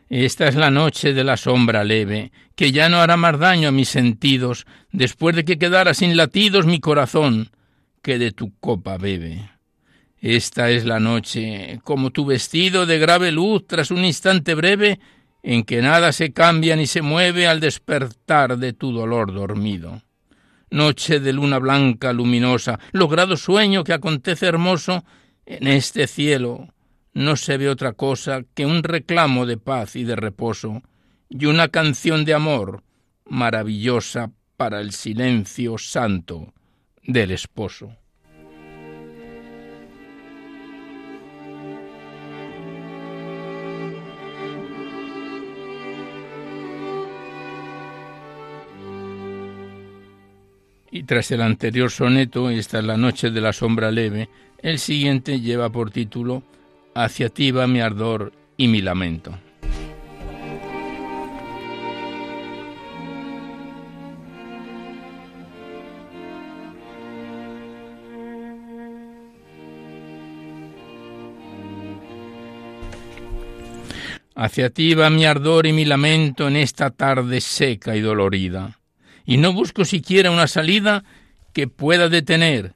Esta 0.08 0.48
es 0.48 0.54
la 0.54 0.70
noche 0.70 1.12
de 1.12 1.24
la 1.24 1.36
sombra 1.36 1.84
leve, 1.84 2.32
que 2.54 2.72
ya 2.72 2.88
no 2.88 2.98
hará 2.98 3.16
más 3.16 3.38
daño 3.38 3.68
a 3.68 3.72
mis 3.72 3.88
sentidos, 3.88 4.64
después 4.92 5.36
de 5.36 5.44
que 5.44 5.58
quedara 5.58 5.94
sin 5.94 6.16
latidos 6.16 6.64
mi 6.64 6.80
corazón, 6.80 7.50
que 8.02 8.18
de 8.18 8.30
tu 8.30 8.56
copa 8.60 8.96
bebe. 8.96 9.50
Esta 10.18 10.70
es 10.70 10.86
la 10.86 11.00
noche, 11.00 11.80
como 11.84 12.12
tu 12.12 12.24
vestido 12.24 12.86
de 12.86 12.98
grave 12.98 13.30
luz 13.30 13.66
tras 13.66 13.90
un 13.90 14.04
instante 14.04 14.54
breve, 14.54 15.00
en 15.46 15.62
que 15.62 15.80
nada 15.80 16.10
se 16.10 16.32
cambia 16.32 16.74
ni 16.74 16.88
se 16.88 17.02
mueve 17.02 17.46
al 17.46 17.60
despertar 17.60 18.58
de 18.58 18.72
tu 18.72 18.90
dolor 18.90 19.32
dormido. 19.32 20.02
Noche 20.70 21.20
de 21.20 21.32
luna 21.32 21.60
blanca 21.60 22.12
luminosa, 22.12 22.80
logrado 22.90 23.36
sueño 23.36 23.84
que 23.84 23.92
acontece 23.92 24.46
hermoso, 24.46 25.04
en 25.46 25.68
este 25.68 26.08
cielo 26.08 26.74
no 27.14 27.36
se 27.36 27.58
ve 27.58 27.68
otra 27.68 27.92
cosa 27.92 28.42
que 28.54 28.66
un 28.66 28.82
reclamo 28.82 29.46
de 29.46 29.56
paz 29.56 29.94
y 29.94 30.02
de 30.02 30.16
reposo, 30.16 30.82
y 31.28 31.46
una 31.46 31.68
canción 31.68 32.24
de 32.24 32.34
amor 32.34 32.82
maravillosa 33.24 34.32
para 34.56 34.80
el 34.80 34.90
silencio 34.90 35.78
santo 35.78 36.54
del 37.04 37.30
esposo. 37.30 37.96
Y 50.96 51.02
tras 51.02 51.30
el 51.30 51.42
anterior 51.42 51.90
soneto, 51.90 52.48
esta 52.48 52.78
es 52.78 52.84
la 52.86 52.96
noche 52.96 53.30
de 53.30 53.42
la 53.42 53.52
sombra 53.52 53.90
leve, 53.90 54.30
el 54.62 54.78
siguiente 54.78 55.42
lleva 55.42 55.68
por 55.68 55.90
título 55.90 56.42
Hacia 56.94 57.28
ti 57.28 57.50
va 57.50 57.66
mi 57.66 57.82
ardor 57.82 58.32
y 58.56 58.66
mi 58.68 58.80
lamento. 58.80 59.38
Hacia 74.34 74.70
ti 74.70 74.94
va 74.94 75.10
mi 75.10 75.26
ardor 75.26 75.66
y 75.66 75.74
mi 75.74 75.84
lamento 75.84 76.48
en 76.48 76.56
esta 76.56 76.88
tarde 76.88 77.42
seca 77.42 77.94
y 77.96 78.00
dolorida 78.00 78.78
y 79.26 79.36
no 79.36 79.52
busco 79.52 79.84
siquiera 79.84 80.30
una 80.30 80.46
salida 80.46 81.04
que 81.52 81.68
pueda 81.68 82.08
detener 82.08 82.74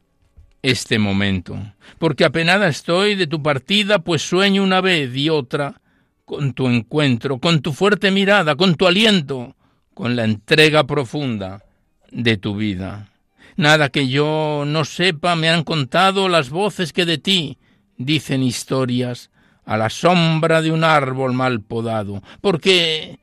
este 0.62 0.98
momento, 0.98 1.58
porque 1.98 2.24
apenada 2.24 2.68
estoy 2.68 3.14
de 3.14 3.26
tu 3.26 3.42
partida, 3.42 4.00
pues 4.00 4.22
sueño 4.22 4.62
una 4.62 4.80
vez 4.80 5.14
y 5.16 5.30
otra 5.30 5.80
con 6.24 6.52
tu 6.52 6.68
encuentro, 6.68 7.38
con 7.38 7.60
tu 7.60 7.72
fuerte 7.72 8.10
mirada, 8.10 8.56
con 8.56 8.74
tu 8.74 8.86
aliento, 8.86 9.56
con 9.94 10.16
la 10.16 10.24
entrega 10.24 10.84
profunda 10.84 11.64
de 12.10 12.36
tu 12.36 12.56
vida. 12.56 13.08
Nada 13.56 13.88
que 13.88 14.08
yo 14.08 14.64
no 14.66 14.84
sepa 14.84 15.36
me 15.36 15.48
han 15.48 15.64
contado 15.64 16.28
las 16.28 16.50
voces 16.50 16.92
que 16.92 17.04
de 17.04 17.18
ti 17.18 17.58
dicen 17.96 18.42
historias 18.42 19.30
a 19.64 19.76
la 19.76 19.90
sombra 19.90 20.62
de 20.62 20.72
un 20.72 20.84
árbol 20.84 21.32
mal 21.32 21.60
podado, 21.60 22.22
porque 22.40 23.18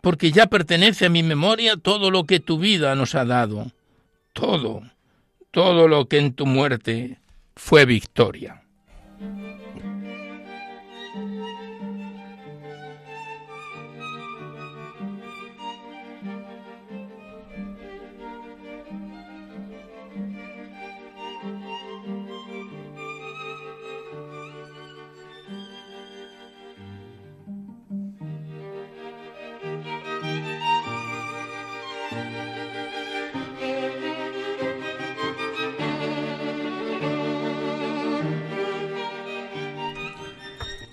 porque 0.00 0.32
ya 0.32 0.46
pertenece 0.46 1.06
a 1.06 1.10
mi 1.10 1.22
memoria 1.22 1.76
todo 1.76 2.10
lo 2.10 2.24
que 2.24 2.40
tu 2.40 2.58
vida 2.58 2.94
nos 2.94 3.14
ha 3.14 3.24
dado, 3.24 3.70
todo, 4.32 4.82
todo 5.50 5.88
lo 5.88 6.06
que 6.06 6.18
en 6.18 6.32
tu 6.32 6.46
muerte 6.46 7.18
fue 7.56 7.84
victoria. 7.84 8.62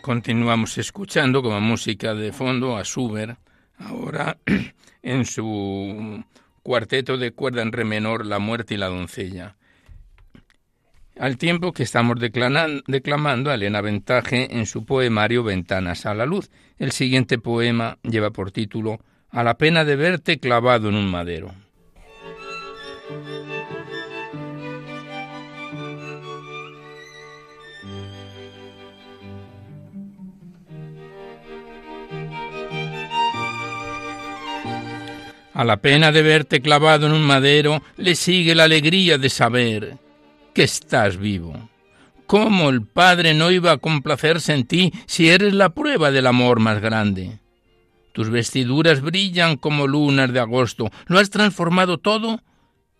Continuamos 0.07 0.77
escuchando 0.77 1.43
como 1.43 1.59
música 1.59 2.15
de 2.15 2.31
fondo 2.31 2.77
a 2.77 2.83
Schubert, 2.83 3.37
ahora 3.77 4.37
en 5.03 5.25
su 5.25 6.23
cuarteto 6.63 7.17
de 7.17 7.33
cuerda 7.33 7.61
en 7.61 7.73
re 7.73 7.83
menor 7.83 8.25
La 8.25 8.39
muerte 8.39 8.75
y 8.75 8.77
la 8.77 8.87
doncella. 8.87 9.57
al 11.19 11.37
tiempo 11.37 11.73
que 11.73 11.83
estamos 11.83 12.21
declamando 12.21 13.51
a 13.51 13.55
Elena 13.55 13.81
Ventaje 13.81 14.57
en 14.57 14.65
su 14.65 14.85
poemario 14.85 15.43
Ventanas 15.43 16.05
a 16.05 16.13
la 16.13 16.25
Luz. 16.25 16.51
El 16.77 16.93
siguiente 16.93 17.37
poema 17.37 17.97
lleva 18.03 18.31
por 18.31 18.51
título 18.51 19.01
A 19.29 19.43
la 19.43 19.57
pena 19.57 19.83
de 19.83 19.97
verte 19.97 20.39
clavado 20.39 20.87
en 20.87 20.95
un 20.95 21.11
madero. 21.11 21.53
A 35.57 35.63
la 35.63 35.77
pena 35.77 36.11
de 36.11 36.21
verte 36.21 36.61
clavado 36.61 37.07
en 37.07 37.13
un 37.13 37.23
madero 37.23 37.81
le 37.95 38.13
sigue 38.13 38.53
la 38.53 38.65
alegría 38.65 39.17
de 39.17 39.27
saber 39.31 39.97
que 40.53 40.61
estás 40.61 41.17
vivo. 41.17 41.71
¿Cómo 42.27 42.69
el 42.69 42.83
Padre 42.83 43.33
no 43.33 43.49
iba 43.49 43.71
a 43.71 43.79
complacerse 43.79 44.53
en 44.53 44.67
ti 44.67 44.93
si 45.07 45.29
eres 45.29 45.55
la 45.55 45.69
prueba 45.69 46.11
del 46.11 46.27
amor 46.27 46.59
más 46.59 46.79
grande? 46.79 47.39
Tus 48.13 48.29
vestiduras 48.29 49.01
brillan 49.01 49.57
como 49.57 49.87
lunas 49.87 50.31
de 50.31 50.39
agosto. 50.39 50.91
¿Lo 51.07 51.17
has 51.17 51.31
transformado 51.31 51.97
todo? 51.97 52.43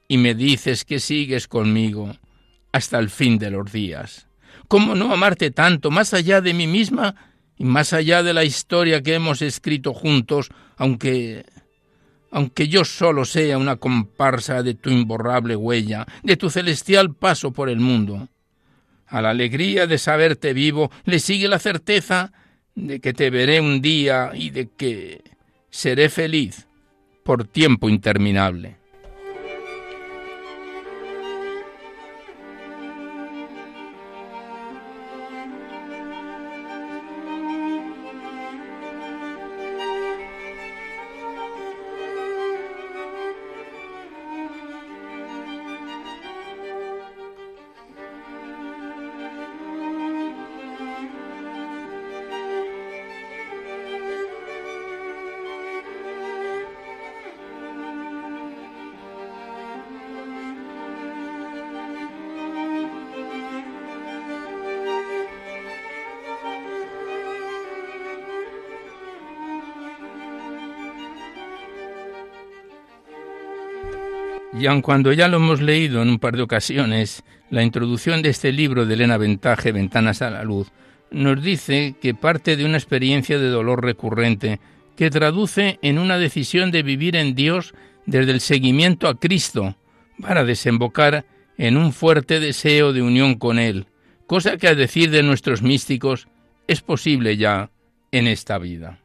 Y 0.07 0.17
me 0.17 0.33
dices 0.33 0.83
que 0.83 0.99
sigues 0.99 1.47
conmigo 1.47 2.15
hasta 2.71 2.97
el 2.97 3.11
fin 3.11 3.37
de 3.37 3.51
los 3.51 3.71
días. 3.71 4.29
¿Cómo 4.67 4.95
no 4.95 5.13
amarte 5.13 5.51
tanto, 5.51 5.91
más 5.91 6.11
allá 6.15 6.41
de 6.41 6.55
mí 6.55 6.65
misma 6.65 7.13
y 7.55 7.65
más 7.65 7.93
allá 7.93 8.23
de 8.23 8.33
la 8.33 8.43
historia 8.43 9.03
que 9.03 9.13
hemos 9.13 9.43
escrito 9.43 9.93
juntos, 9.93 10.49
aunque 10.75 11.45
aunque 12.31 12.67
yo 12.67 12.85
solo 12.85 13.25
sea 13.25 13.57
una 13.57 13.77
comparsa 13.77 14.63
de 14.63 14.73
tu 14.73 14.89
imborrable 14.89 15.55
huella, 15.55 16.05
de 16.23 16.37
tu 16.37 16.49
celestial 16.49 17.13
paso 17.13 17.51
por 17.51 17.69
el 17.69 17.79
mundo. 17.79 18.27
A 19.07 19.21
la 19.21 19.29
alegría 19.29 19.87
de 19.87 19.97
saberte 19.97 20.53
vivo 20.53 20.91
le 21.05 21.19
sigue 21.19 21.47
la 21.47 21.59
certeza 21.59 22.33
de 22.75 22.99
que 22.99 23.13
te 23.13 23.29
veré 23.29 23.61
un 23.61 23.81
día 23.81 24.31
y 24.33 24.49
de 24.49 24.69
que 24.69 25.23
seré 25.69 26.09
feliz 26.09 26.67
por 27.23 27.45
tiempo 27.45 27.89
interminable. 27.89 28.77
Y 74.59 74.65
aun 74.65 74.81
cuando 74.81 75.13
ya 75.13 75.27
lo 75.27 75.37
hemos 75.37 75.61
leído 75.61 76.01
en 76.01 76.09
un 76.09 76.17
par 76.17 76.35
de 76.35 76.41
ocasiones, 76.41 77.23
la 77.51 77.61
introducción 77.61 78.23
de 78.23 78.29
este 78.29 78.51
libro 78.51 78.87
de 78.87 78.95
Elena 78.95 79.17
Ventaje, 79.17 79.71
Ventanas 79.71 80.23
a 80.23 80.31
la 80.31 80.43
Luz, 80.43 80.71
nos 81.11 81.41
dice 81.43 81.95
que 82.01 82.15
parte 82.15 82.57
de 82.57 82.65
una 82.65 82.77
experiencia 82.77 83.37
de 83.37 83.49
dolor 83.49 83.83
recurrente 83.83 84.59
que 84.95 85.11
traduce 85.11 85.77
en 85.83 85.99
una 85.99 86.17
decisión 86.17 86.71
de 86.71 86.81
vivir 86.81 87.15
en 87.15 87.35
Dios 87.35 87.75
desde 88.07 88.31
el 88.31 88.41
seguimiento 88.41 89.07
a 89.07 89.19
Cristo 89.19 89.75
para 90.19 90.43
desembocar 90.43 91.25
en 91.59 91.77
un 91.77 91.93
fuerte 91.93 92.39
deseo 92.39 92.93
de 92.93 93.03
unión 93.03 93.35
con 93.35 93.59
Él, 93.59 93.85
cosa 94.25 94.57
que 94.57 94.67
a 94.67 94.75
decir 94.75 95.11
de 95.11 95.21
nuestros 95.21 95.61
místicos 95.61 96.27
es 96.67 96.81
posible 96.81 97.37
ya 97.37 97.69
en 98.11 98.25
esta 98.25 98.57
vida. 98.57 98.99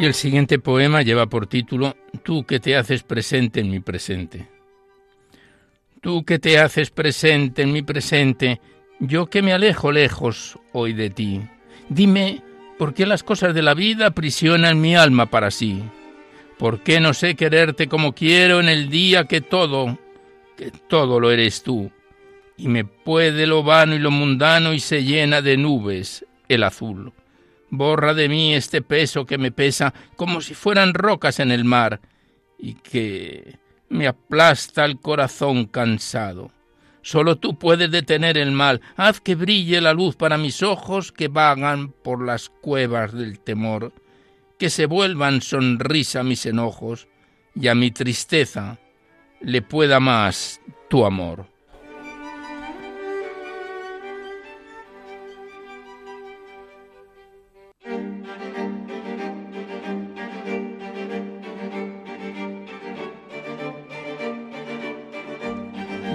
Y 0.00 0.06
el 0.06 0.14
siguiente 0.14 0.58
poema 0.58 1.02
lleva 1.02 1.26
por 1.26 1.46
título 1.46 1.94
Tú 2.22 2.44
que 2.44 2.58
te 2.58 2.74
haces 2.74 3.02
presente 3.02 3.60
en 3.60 3.70
mi 3.70 3.80
presente. 3.80 4.48
Tú 6.00 6.24
que 6.24 6.38
te 6.38 6.58
haces 6.58 6.90
presente 6.90 7.60
en 7.60 7.70
mi 7.70 7.82
presente, 7.82 8.62
yo 8.98 9.26
que 9.26 9.42
me 9.42 9.52
alejo 9.52 9.92
lejos 9.92 10.58
hoy 10.72 10.94
de 10.94 11.10
ti. 11.10 11.42
Dime, 11.90 12.42
¿por 12.78 12.94
qué 12.94 13.04
las 13.04 13.22
cosas 13.22 13.54
de 13.54 13.60
la 13.60 13.74
vida 13.74 14.06
aprisionan 14.06 14.80
mi 14.80 14.96
alma 14.96 15.26
para 15.26 15.50
sí? 15.50 15.82
¿Por 16.56 16.80
qué 16.80 16.98
no 16.98 17.12
sé 17.12 17.34
quererte 17.34 17.86
como 17.86 18.14
quiero 18.14 18.58
en 18.58 18.70
el 18.70 18.88
día 18.88 19.24
que 19.24 19.42
todo, 19.42 19.98
que 20.56 20.70
todo 20.88 21.20
lo 21.20 21.30
eres 21.30 21.62
tú? 21.62 21.90
Y 22.56 22.68
me 22.68 22.86
puede 22.86 23.46
lo 23.46 23.62
vano 23.62 23.94
y 23.94 23.98
lo 23.98 24.10
mundano 24.10 24.72
y 24.72 24.80
se 24.80 25.04
llena 25.04 25.42
de 25.42 25.58
nubes 25.58 26.24
el 26.48 26.62
azul. 26.62 27.12
Borra 27.70 28.14
de 28.14 28.28
mí 28.28 28.54
este 28.54 28.82
peso 28.82 29.24
que 29.24 29.38
me 29.38 29.52
pesa 29.52 29.94
como 30.16 30.40
si 30.40 30.54
fueran 30.54 30.94
rocas 30.94 31.40
en 31.40 31.52
el 31.52 31.64
mar 31.64 32.00
y 32.58 32.74
que 32.74 33.58
me 33.88 34.06
aplasta 34.06 34.84
el 34.84 34.98
corazón 34.98 35.66
cansado. 35.66 36.50
Solo 37.02 37.36
tú 37.36 37.58
puedes 37.58 37.90
detener 37.90 38.36
el 38.36 38.52
mal. 38.52 38.80
Haz 38.96 39.20
que 39.20 39.34
brille 39.34 39.80
la 39.80 39.94
luz 39.94 40.16
para 40.16 40.36
mis 40.36 40.62
ojos 40.62 41.12
que 41.12 41.28
vagan 41.28 41.92
por 41.92 42.24
las 42.24 42.50
cuevas 42.50 43.12
del 43.12 43.40
temor, 43.40 43.92
que 44.58 44.68
se 44.68 44.86
vuelvan 44.86 45.40
sonrisa 45.40 46.22
mis 46.22 46.44
enojos 46.44 47.08
y 47.54 47.68
a 47.68 47.74
mi 47.74 47.90
tristeza 47.90 48.78
le 49.40 49.62
pueda 49.62 50.00
más 50.00 50.60
tu 50.88 51.06
amor. 51.06 51.46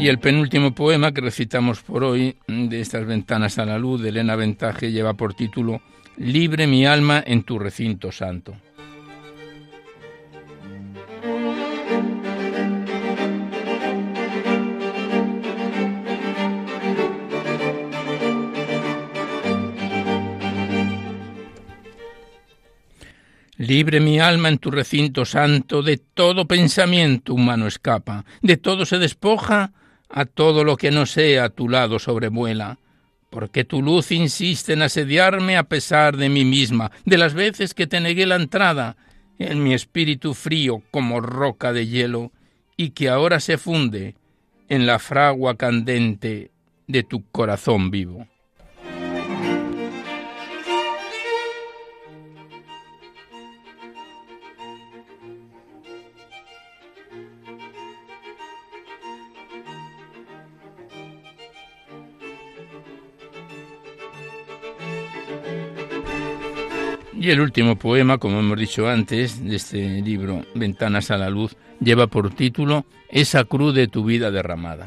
Y 0.06 0.08
el 0.08 0.20
penúltimo 0.20 0.76
poema 0.76 1.12
que 1.14 1.22
recitamos 1.22 1.82
por 1.82 2.04
hoy 2.04 2.38
de 2.46 2.80
estas 2.80 3.08
ventanas 3.08 3.58
a 3.58 3.66
la 3.66 3.80
luz 3.80 4.04
de 4.04 4.10
Elena 4.10 4.36
Ventaje 4.36 4.92
lleva 4.92 5.16
por 5.16 5.34
título 5.34 5.82
Libre 6.18 6.68
mi 6.68 6.86
alma 6.86 7.24
en 7.26 7.42
tu 7.42 7.58
recinto 7.58 8.12
santo. 8.12 8.56
Libre 23.58 24.00
mi 24.00 24.20
alma 24.20 24.50
en 24.50 24.60
tu 24.60 24.70
recinto 24.70 25.26
santo, 25.26 25.82
de 25.82 25.98
todo 25.98 26.46
pensamiento 26.46 27.34
humano 27.34 27.66
escapa, 27.66 28.24
de 28.44 28.58
todo 28.58 28.86
se 28.86 29.00
despoja 29.00 29.74
a 30.10 30.26
todo 30.26 30.64
lo 30.64 30.78
que 30.78 30.92
no 30.92 31.06
sea 31.06 31.46
a 31.46 31.50
tu 31.50 31.70
lado 31.70 32.00
sobrevuela, 32.00 32.80
porque 33.30 33.64
tu 33.66 33.82
luz 33.82 34.12
insiste 34.12 34.74
en 34.74 34.82
asediarme 34.82 35.58
a 35.58 35.64
pesar 35.64 36.18
de 36.18 36.30
mí 36.30 36.46
misma, 36.46 36.92
de 37.06 37.18
las 37.18 37.34
veces 37.34 37.74
que 37.74 37.88
te 37.88 38.00
negué 38.00 38.26
la 38.26 38.36
entrada, 38.36 38.98
en 39.38 39.64
mi 39.64 39.74
espíritu 39.74 40.34
frío 40.34 40.82
como 40.92 41.20
roca 41.20 41.74
de 41.74 41.88
hielo, 41.88 42.32
y 42.78 42.92
que 42.92 43.10
ahora 43.10 43.40
se 43.40 43.58
funde 43.58 44.16
en 44.70 44.86
la 44.86 45.00
fragua 45.00 45.58
candente 45.58 46.52
de 46.88 47.04
tu 47.04 47.30
corazón 47.32 47.92
vivo. 47.92 48.28
Y 67.26 67.32
el 67.32 67.42
último 67.42 67.76
poema, 67.76 68.20
como 68.20 68.40
hemos 68.40 68.60
dicho 68.60 68.88
antes, 68.88 69.44
de 69.44 69.56
este 69.56 69.80
libro, 70.04 70.46
Ventanas 70.54 71.10
a 71.10 71.18
la 71.18 71.32
Luz, 71.32 71.58
lleva 71.80 72.06
por 72.06 72.30
título 72.30 72.86
Esa 73.10 73.46
cruz 73.46 73.74
de 73.74 73.88
tu 73.88 74.06
vida 74.06 74.30
derramada. 74.30 74.86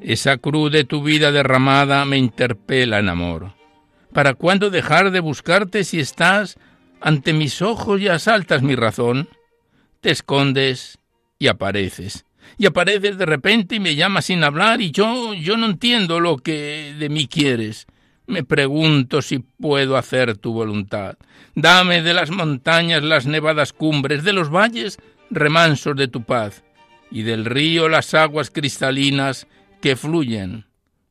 Esa 0.00 0.38
cruz 0.38 0.72
de 0.72 0.84
tu 0.84 1.02
vida 1.02 1.30
derramada 1.30 2.06
me 2.06 2.16
interpela 2.16 3.00
en 3.00 3.10
amor. 3.10 3.52
¿Para 4.14 4.32
cuándo 4.32 4.70
dejar 4.70 5.10
de 5.10 5.20
buscarte 5.20 5.84
si 5.84 6.00
estás 6.00 6.58
ante 7.02 7.34
mis 7.34 7.60
ojos 7.60 8.00
y 8.00 8.08
asaltas 8.08 8.62
mi 8.62 8.76
razón? 8.76 9.28
Te 10.00 10.10
escondes 10.10 10.98
y 11.38 11.48
apareces. 11.48 12.24
Y 12.58 12.66
apareces 12.66 13.16
de 13.18 13.26
repente 13.26 13.76
y 13.76 13.80
me 13.80 13.94
llamas 13.94 14.26
sin 14.26 14.44
hablar 14.44 14.80
y 14.80 14.90
yo 14.90 15.34
yo 15.34 15.56
no 15.56 15.66
entiendo 15.66 16.20
lo 16.20 16.36
que 16.36 16.94
de 16.98 17.08
mí 17.08 17.26
quieres. 17.26 17.86
Me 18.26 18.44
pregunto 18.44 19.22
si 19.22 19.40
puedo 19.40 19.96
hacer 19.96 20.36
tu 20.36 20.52
voluntad. 20.52 21.16
Dame 21.54 22.02
de 22.02 22.14
las 22.14 22.30
montañas 22.30 23.02
las 23.02 23.26
nevadas 23.26 23.72
cumbres, 23.72 24.22
de 24.22 24.32
los 24.32 24.50
valles 24.50 24.98
remansos 25.30 25.96
de 25.96 26.08
tu 26.08 26.22
paz, 26.22 26.62
y 27.10 27.22
del 27.22 27.44
río 27.44 27.88
las 27.88 28.14
aguas 28.14 28.50
cristalinas 28.50 29.46
que 29.80 29.96
fluyen 29.96 30.66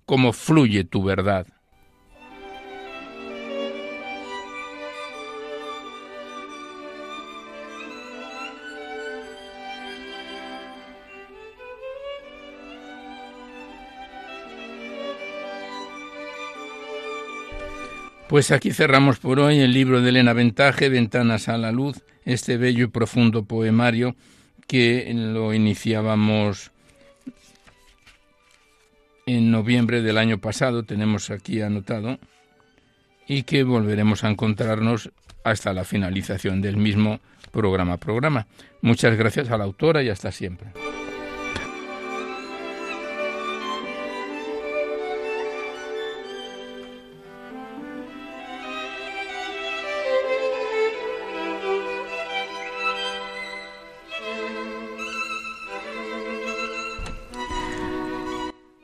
como 0.10 0.34
fluye 0.34 0.86
tu 0.86 1.04
verdad. 1.04 1.46
Pues 18.30 18.52
aquí 18.52 18.72
cerramos 18.72 19.18
por 19.18 19.40
hoy 19.40 19.58
el 19.58 19.74
libro 19.74 20.02
de 20.02 20.10
Elena 20.10 20.34
Ventaje, 20.34 20.88
Ventanas 20.88 21.50
a 21.50 21.58
la 21.58 21.72
Luz, 21.72 22.04
este 22.26 22.58
bello 22.58 22.84
y 22.86 22.88
profundo 22.88 23.46
poemario 23.46 24.16
que 24.68 25.12
lo 25.16 25.52
iniciábamos 25.52 26.70
en 29.26 29.50
noviembre 29.50 30.04
del 30.04 30.20
año 30.20 30.38
pasado, 30.38 30.84
tenemos 30.84 31.32
aquí 31.32 31.60
anotado, 31.64 32.20
y 33.28 33.44
que 33.44 33.64
volveremos 33.64 34.24
a 34.24 34.30
encontrarnos 34.30 35.10
hasta 35.44 35.74
la 35.74 35.84
finalización 35.84 36.62
del 36.62 36.78
mismo 36.78 37.22
programa 37.52 37.98
programa. 37.98 38.46
Muchas 38.84 39.18
gracias 39.18 39.50
a 39.50 39.58
la 39.58 39.64
autora 39.64 40.04
y 40.04 40.10
hasta 40.10 40.32
siempre. 40.32 40.70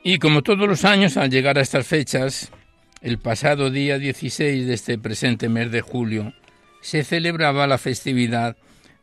Y 0.08 0.20
como 0.20 0.42
todos 0.42 0.68
los 0.68 0.84
años, 0.84 1.16
al 1.16 1.30
llegar 1.30 1.58
a 1.58 1.62
estas 1.62 1.84
fechas, 1.84 2.52
el 3.02 3.18
pasado 3.18 3.70
día 3.70 3.98
16 3.98 4.64
de 4.64 4.72
este 4.72 4.98
presente 4.98 5.48
mes 5.48 5.72
de 5.72 5.80
julio, 5.80 6.32
se 6.80 7.02
celebraba 7.02 7.66
la 7.66 7.76
festividad 7.76 8.56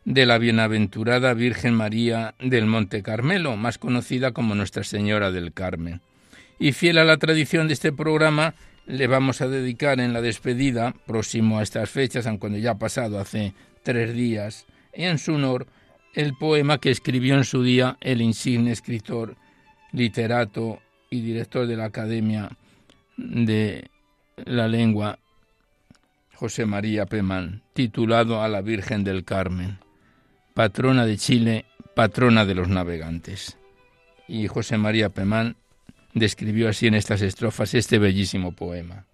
de 0.06 0.24
la 0.24 0.38
bienaventurada 0.38 1.34
Virgen 1.34 1.74
María 1.74 2.34
del 2.40 2.64
Monte 2.64 3.02
Carmelo, 3.02 3.54
más 3.58 3.76
conocida 3.76 4.32
como 4.32 4.54
Nuestra 4.54 4.82
Señora 4.82 5.30
del 5.30 5.52
Carmen. 5.52 6.00
Y 6.58 6.72
fiel 6.72 6.96
a 6.96 7.04
la 7.04 7.18
tradición 7.18 7.68
de 7.68 7.74
este 7.74 7.92
programa, 7.92 8.54
le 8.86 9.06
vamos 9.06 9.42
a 9.42 9.48
dedicar 9.48 10.00
en 10.00 10.14
la 10.14 10.22
despedida, 10.22 10.94
próximo 11.04 11.58
a 11.58 11.62
estas 11.62 11.90
fechas, 11.90 12.26
aunque 12.26 12.62
ya 12.62 12.70
ha 12.70 12.78
pasado 12.78 13.20
hace 13.20 13.52
tres 13.82 14.14
días, 14.14 14.64
en 14.94 15.18
su 15.18 15.34
honor, 15.34 15.66
el 16.14 16.32
poema 16.32 16.78
que 16.78 16.90
escribió 16.90 17.34
en 17.34 17.44
su 17.44 17.62
día 17.62 17.98
el 18.00 18.22
insigne 18.22 18.72
escritor, 18.72 19.36
literato 19.92 20.80
y 21.14 21.20
director 21.20 21.66
de 21.66 21.76
la 21.76 21.84
Academia 21.84 22.50
de 23.16 23.88
la 24.44 24.66
Lengua, 24.66 25.18
José 26.34 26.66
María 26.66 27.06
Pemán, 27.06 27.62
titulado 27.72 28.42
a 28.42 28.48
la 28.48 28.60
Virgen 28.60 29.04
del 29.04 29.24
Carmen, 29.24 29.78
patrona 30.54 31.06
de 31.06 31.16
Chile, 31.16 31.66
patrona 31.94 32.44
de 32.44 32.56
los 32.56 32.68
navegantes. 32.68 33.56
Y 34.26 34.48
José 34.48 34.76
María 34.76 35.10
Pemán 35.10 35.56
describió 36.14 36.68
así 36.68 36.88
en 36.88 36.94
estas 36.94 37.22
estrofas 37.22 37.74
este 37.74 37.98
bellísimo 37.98 38.52
poema. 38.52 39.06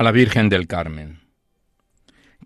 A 0.00 0.02
la 0.02 0.12
Virgen 0.12 0.48
del 0.48 0.66
Carmen. 0.66 1.20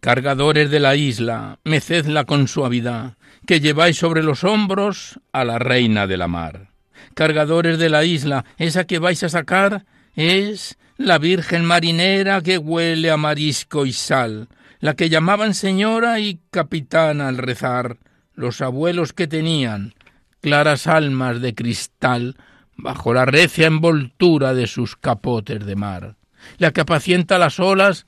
Cargadores 0.01 0.73
de 0.73 0.81
la 0.81 0.97
isla, 0.97 1.61
mecedla 1.63 2.25
con 2.25 2.49
suavidad, 2.49 3.17
que 3.47 3.61
lleváis 3.61 3.97
sobre 3.97 4.25
los 4.25 4.43
hombros 4.43 5.21
a 5.31 5.45
la 5.45 5.61
reina 5.61 6.09
de 6.09 6.17
la 6.17 6.27
mar. 6.27 6.71
Cargadores 7.15 7.79
de 7.79 7.91
la 7.91 8.05
isla, 8.05 8.45
esa 8.59 8.89
que 8.89 8.99
vais 8.99 9.23
a 9.23 9.29
sacar 9.29 9.85
es 10.17 10.79
la 10.97 11.19
Virgen 11.19 11.65
marinera 11.65 12.41
que 12.41 12.59
huele 12.59 13.13
a 13.13 13.17
marisco 13.17 13.87
y 13.87 13.93
sal, 13.93 14.49
la 14.81 14.97
que 14.97 15.09
llamaban 15.09 15.55
señora 15.55 16.19
y 16.19 16.41
capitana 16.51 17.29
al 17.29 17.39
rezar, 17.39 17.99
los 18.35 18.63
abuelos 18.63 19.13
que 19.13 19.29
tenían 19.29 19.95
claras 20.41 20.89
almas 20.89 21.41
de 21.41 21.55
cristal 21.55 22.35
bajo 22.75 23.15
la 23.15 23.27
recia 23.27 23.69
envoltura 23.69 24.55
de 24.55 24.67
sus 24.67 24.97
capotes 24.97 25.65
de 25.65 25.77
mar 25.77 26.17
la 26.59 26.73
que 26.73 26.83
apacienta 26.83 27.39
las 27.39 27.61
olas 27.61 28.07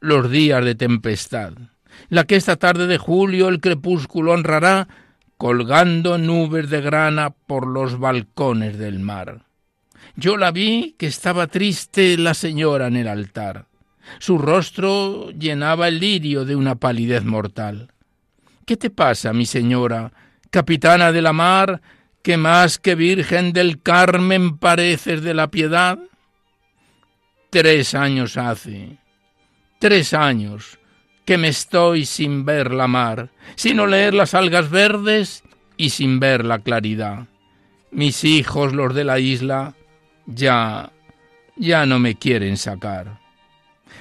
los 0.00 0.30
días 0.30 0.64
de 0.64 0.74
tempestad, 0.74 1.52
la 2.08 2.24
que 2.24 2.36
esta 2.36 2.56
tarde 2.56 2.86
de 2.86 2.98
julio 2.98 3.48
el 3.48 3.60
crepúsculo 3.60 4.32
honrará 4.32 4.88
colgando 5.36 6.18
nubes 6.18 6.68
de 6.70 6.80
grana 6.80 7.30
por 7.30 7.66
los 7.66 7.98
balcones 7.98 8.78
del 8.78 8.98
mar. 8.98 9.44
Yo 10.16 10.36
la 10.36 10.50
vi 10.50 10.96
que 10.98 11.06
estaba 11.06 11.46
triste 11.46 12.16
la 12.16 12.34
señora 12.34 12.88
en 12.88 12.96
el 12.96 13.08
altar. 13.08 13.66
Su 14.18 14.38
rostro 14.38 15.30
llenaba 15.30 15.88
el 15.88 16.00
lirio 16.00 16.44
de 16.44 16.56
una 16.56 16.74
palidez 16.74 17.24
mortal. 17.24 17.92
¿Qué 18.66 18.76
te 18.76 18.90
pasa, 18.90 19.32
mi 19.32 19.46
señora, 19.46 20.12
capitana 20.50 21.12
de 21.12 21.22
la 21.22 21.32
mar, 21.32 21.80
que 22.22 22.36
más 22.36 22.78
que 22.78 22.94
Virgen 22.94 23.52
del 23.52 23.80
Carmen 23.80 24.58
pareces 24.58 25.22
de 25.22 25.34
la 25.34 25.50
piedad? 25.50 25.98
Tres 27.50 27.94
años 27.94 28.36
hace, 28.36 28.98
tres 29.78 30.12
años 30.12 30.78
que 31.24 31.38
me 31.38 31.48
estoy 31.48 32.04
sin 32.04 32.44
ver 32.44 32.74
la 32.74 32.88
mar, 32.88 33.30
sin 33.54 33.80
oler 33.80 34.12
las 34.12 34.34
algas 34.34 34.68
verdes 34.68 35.44
y 35.78 35.90
sin 35.90 36.20
ver 36.20 36.44
la 36.44 36.58
claridad. 36.58 37.26
Mis 37.90 38.22
hijos, 38.24 38.74
los 38.74 38.94
de 38.94 39.04
la 39.04 39.18
isla, 39.18 39.74
ya, 40.26 40.92
ya 41.56 41.86
no 41.86 41.98
me 41.98 42.16
quieren 42.16 42.58
sacar. 42.58 43.18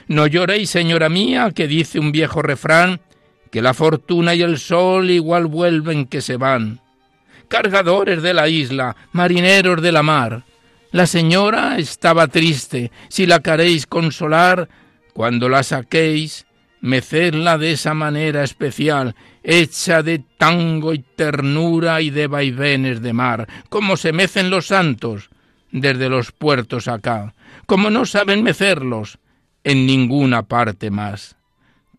No 0.09 0.27
lloréis, 0.27 0.69
señora 0.69 1.07
mía, 1.07 1.51
que 1.55 1.67
dice 1.67 1.99
un 1.99 2.11
viejo 2.11 2.41
refrán, 2.41 2.99
que 3.49 3.61
la 3.61 3.73
fortuna 3.73 4.35
y 4.35 4.41
el 4.41 4.59
sol 4.59 5.09
igual 5.09 5.45
vuelven 5.45 6.05
que 6.05 6.19
se 6.19 6.35
van. 6.35 6.81
Cargadores 7.47 8.21
de 8.21 8.33
la 8.33 8.49
isla, 8.49 8.97
marineros 9.13 9.81
de 9.81 9.93
la 9.93 10.03
mar, 10.03 10.43
la 10.91 11.07
señora 11.07 11.77
estaba 11.77 12.27
triste. 12.27 12.91
Si 13.09 13.25
la 13.25 13.39
queréis 13.39 13.85
consolar, 13.87 14.69
cuando 15.13 15.49
la 15.49 15.63
saquéis, 15.63 16.45
mecedla 16.81 17.57
de 17.57 17.71
esa 17.71 17.93
manera 17.93 18.43
especial, 18.43 19.15
hecha 19.43 20.03
de 20.03 20.19
tango 20.37 20.93
y 20.93 20.99
ternura 20.99 22.01
y 22.01 22.09
de 22.09 22.27
vaivenes 22.27 23.01
de 23.01 23.13
mar, 23.13 23.47
como 23.69 23.97
se 23.97 24.11
mecen 24.13 24.49
los 24.49 24.67
santos 24.67 25.29
desde 25.71 26.09
los 26.09 26.31
puertos 26.31 26.87
acá, 26.87 27.33
como 27.65 27.89
no 27.89 28.05
saben 28.05 28.43
mecerlos 28.43 29.19
en 29.63 29.85
ninguna 29.85 30.43
parte 30.43 30.91
más. 30.91 31.35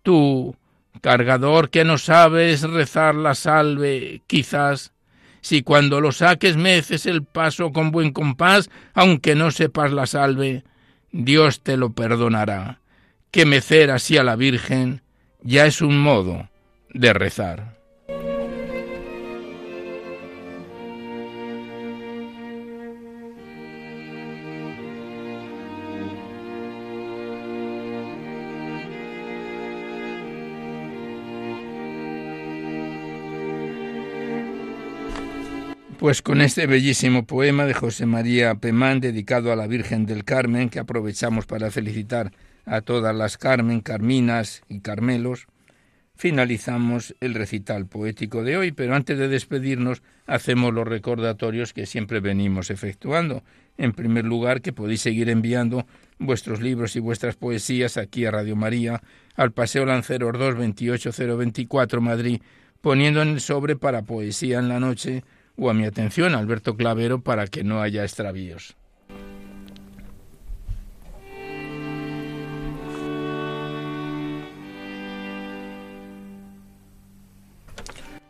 Tú, 0.02 0.56
cargador 1.00 1.70
que 1.70 1.84
no 1.84 1.98
sabes 1.98 2.62
rezar 2.62 3.14
la 3.14 3.34
salve, 3.34 4.22
quizás 4.26 4.92
si 5.40 5.62
cuando 5.62 6.00
lo 6.00 6.12
saques 6.12 6.56
meces 6.56 7.06
el 7.06 7.24
paso 7.24 7.72
con 7.72 7.90
buen 7.90 8.12
compás, 8.12 8.70
aunque 8.94 9.34
no 9.34 9.50
sepas 9.50 9.92
la 9.92 10.06
salve, 10.06 10.64
Dios 11.12 11.62
te 11.62 11.76
lo 11.76 11.92
perdonará. 11.92 12.80
Que 13.30 13.46
mecer 13.46 13.90
así 13.90 14.16
a 14.16 14.24
la 14.24 14.36
Virgen 14.36 15.02
ya 15.42 15.66
es 15.66 15.80
un 15.80 15.98
modo 16.00 16.48
de 16.92 17.12
rezar. 17.12 17.77
Pues 35.98 36.22
con 36.22 36.40
este 36.40 36.68
bellísimo 36.68 37.26
poema 37.26 37.66
de 37.66 37.74
José 37.74 38.06
María 38.06 38.54
Pemán 38.54 39.00
dedicado 39.00 39.50
a 39.50 39.56
la 39.56 39.66
Virgen 39.66 40.06
del 40.06 40.24
Carmen, 40.24 40.68
que 40.68 40.78
aprovechamos 40.78 41.44
para 41.44 41.72
felicitar 41.72 42.30
a 42.66 42.82
todas 42.82 43.16
las 43.16 43.36
Carmen, 43.36 43.80
Carminas 43.80 44.62
y 44.68 44.78
Carmelos, 44.78 45.48
finalizamos 46.14 47.16
el 47.18 47.34
recital 47.34 47.86
poético 47.86 48.44
de 48.44 48.56
hoy, 48.56 48.70
pero 48.70 48.94
antes 48.94 49.18
de 49.18 49.26
despedirnos 49.26 50.04
hacemos 50.28 50.72
los 50.72 50.86
recordatorios 50.86 51.72
que 51.72 51.84
siempre 51.84 52.20
venimos 52.20 52.70
efectuando. 52.70 53.42
En 53.76 53.92
primer 53.92 54.24
lugar, 54.24 54.60
que 54.60 54.72
podéis 54.72 55.00
seguir 55.00 55.28
enviando 55.28 55.84
vuestros 56.20 56.60
libros 56.60 56.94
y 56.94 57.00
vuestras 57.00 57.34
poesías 57.34 57.96
aquí 57.96 58.24
a 58.24 58.30
Radio 58.30 58.54
María, 58.54 59.02
al 59.34 59.50
Paseo 59.50 59.84
Lanceros 59.84 60.38
2 60.38 60.58
28024 60.58 62.00
Madrid, 62.00 62.40
poniendo 62.80 63.20
en 63.20 63.30
el 63.30 63.40
sobre 63.40 63.74
para 63.74 64.02
Poesía 64.02 64.60
en 64.60 64.68
la 64.68 64.78
Noche 64.78 65.24
o 65.58 65.68
a 65.68 65.74
mi 65.74 65.84
atención, 65.84 66.34
Alberto 66.34 66.76
Clavero, 66.76 67.20
para 67.20 67.46
que 67.48 67.64
no 67.64 67.82
haya 67.82 68.04
extravíos. 68.04 68.76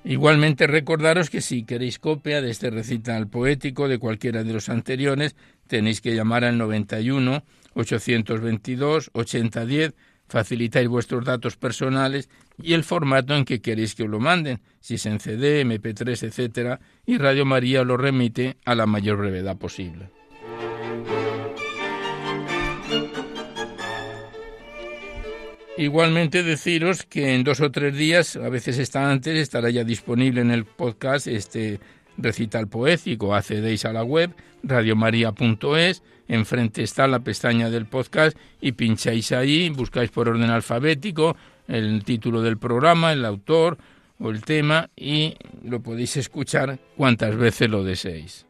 Igualmente 0.05 0.66
recordaros 0.66 1.29
que 1.29 1.43
si 1.43 1.64
queréis 1.64 1.99
copia 1.99 2.41
de 2.41 2.51
este 2.51 2.70
recital 2.70 3.29
poético 3.29 3.89
de 3.89 3.99
cualquiera 3.99 4.43
de 4.43 4.55
los 4.55 4.70
anteriores, 4.70 5.37
tenéis 5.66 6.01
que 6.01 6.14
llamar 6.14 6.45
al 6.45 6.57
91 6.57 7.45
822 7.74 9.11
8010, 9.12 9.95
facilitáis 10.26 10.89
vuestros 10.89 11.26
datos 11.26 11.59
personales 11.59 12.31
y 12.63 12.75
el 12.75 12.85
formato 12.85 13.35
en 13.35 13.45
que 13.45 13.61
queréis 13.61 13.95
que 13.95 14.05
os 14.05 14.11
lo 14.11 14.21
manden, 14.21 14.61
si 14.81 14.95
es 14.95 15.07
en 15.07 15.21
CD, 15.21 15.65
MP3, 15.65 16.27
etcétera, 16.27 16.81
y 17.07 17.19
Radio 17.19 17.45
María 17.45 17.85
lo 17.85 17.97
remite 17.97 18.57
a 18.65 18.75
la 18.75 18.87
mayor 18.87 19.19
brevedad 19.19 19.57
posible. 19.57 20.11
Igualmente 25.79 26.43
deciros 26.43 27.05
que 27.05 27.37
en 27.37 27.45
dos 27.45 27.61
o 27.61 27.71
tres 27.71 27.97
días, 27.97 28.35
a 28.35 28.49
veces 28.49 28.79
está 28.79 29.13
antes, 29.13 29.39
estará 29.39 29.71
ya 29.71 29.85
disponible 29.85 30.41
en 30.41 30.51
el 30.51 30.65
podcast 30.65 31.29
este 31.29 31.79
recital 32.17 32.67
poético. 32.67 33.33
Accedéis 33.33 33.85
a 33.85 33.93
la 33.93 34.03
web 34.03 34.35
radiomaria.es, 34.65 36.03
enfrente 36.27 36.83
está 36.83 37.07
la 37.07 37.21
pestaña 37.21 37.71
del 37.71 37.87
podcast 37.87 38.37
y 38.61 38.73
pincháis 38.73 39.31
ahí, 39.31 39.71
buscáis 39.71 40.11
por 40.11 40.29
orden 40.29 40.51
alfabético 40.51 41.37
el 41.69 42.03
título 42.05 42.43
del 42.43 42.59
programa, 42.59 43.12
el 43.12 43.25
autor 43.25 43.79
o 44.19 44.31
el 44.31 44.43
tema 44.43 44.91
y 44.97 45.37
lo 45.62 45.81
podéis 45.81 46.16
escuchar 46.16 46.79
cuantas 46.97 47.37
veces 47.37 47.71
lo 47.71 47.85
deseéis. 47.85 48.47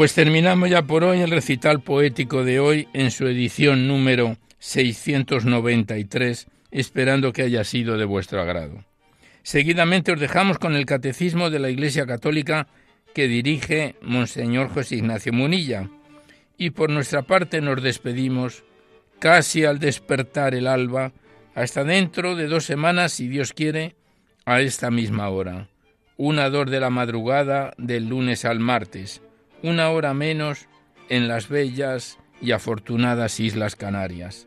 Pues 0.00 0.14
terminamos 0.14 0.70
ya 0.70 0.80
por 0.86 1.04
hoy 1.04 1.20
el 1.20 1.30
recital 1.30 1.82
poético 1.82 2.42
de 2.42 2.58
hoy 2.58 2.88
en 2.94 3.10
su 3.10 3.26
edición 3.26 3.86
número 3.86 4.38
693, 4.58 6.46
esperando 6.70 7.32
que 7.32 7.42
haya 7.42 7.64
sido 7.64 7.96
de 7.98 8.04
vuestro 8.04 8.40
agrado. 8.40 8.84
Seguidamente 9.42 10.12
os 10.12 10.20
dejamos 10.20 10.58
con 10.58 10.74
el 10.74 10.86
Catecismo 10.86 11.50
de 11.50 11.58
la 11.58 11.70
Iglesia 11.70 12.06
Católica 12.06 12.68
que 13.14 13.26
dirige 13.26 13.96
Monseñor 14.02 14.68
José 14.68 14.96
Ignacio 14.96 15.32
Munilla. 15.32 15.88
Y 16.56 16.70
por 16.70 16.90
nuestra 16.90 17.22
parte 17.22 17.60
nos 17.60 17.82
despedimos 17.82 18.64
casi 19.18 19.64
al 19.64 19.78
despertar 19.78 20.54
el 20.54 20.66
alba, 20.66 21.12
hasta 21.54 21.84
dentro 21.84 22.36
de 22.36 22.46
dos 22.46 22.64
semanas, 22.64 23.12
si 23.12 23.28
Dios 23.28 23.52
quiere, 23.52 23.96
a 24.44 24.60
esta 24.60 24.90
misma 24.90 25.28
hora. 25.28 25.68
Una 26.16 26.48
dor 26.50 26.70
de 26.70 26.80
la 26.80 26.90
madrugada 26.90 27.72
del 27.76 28.08
lunes 28.08 28.44
al 28.44 28.60
martes 28.60 29.22
una 29.62 29.90
hora 29.90 30.14
menos 30.14 30.66
en 31.08 31.28
las 31.28 31.48
bellas 31.48 32.18
y 32.40 32.52
afortunadas 32.52 33.40
Islas 33.40 33.76
Canarias. 33.76 34.46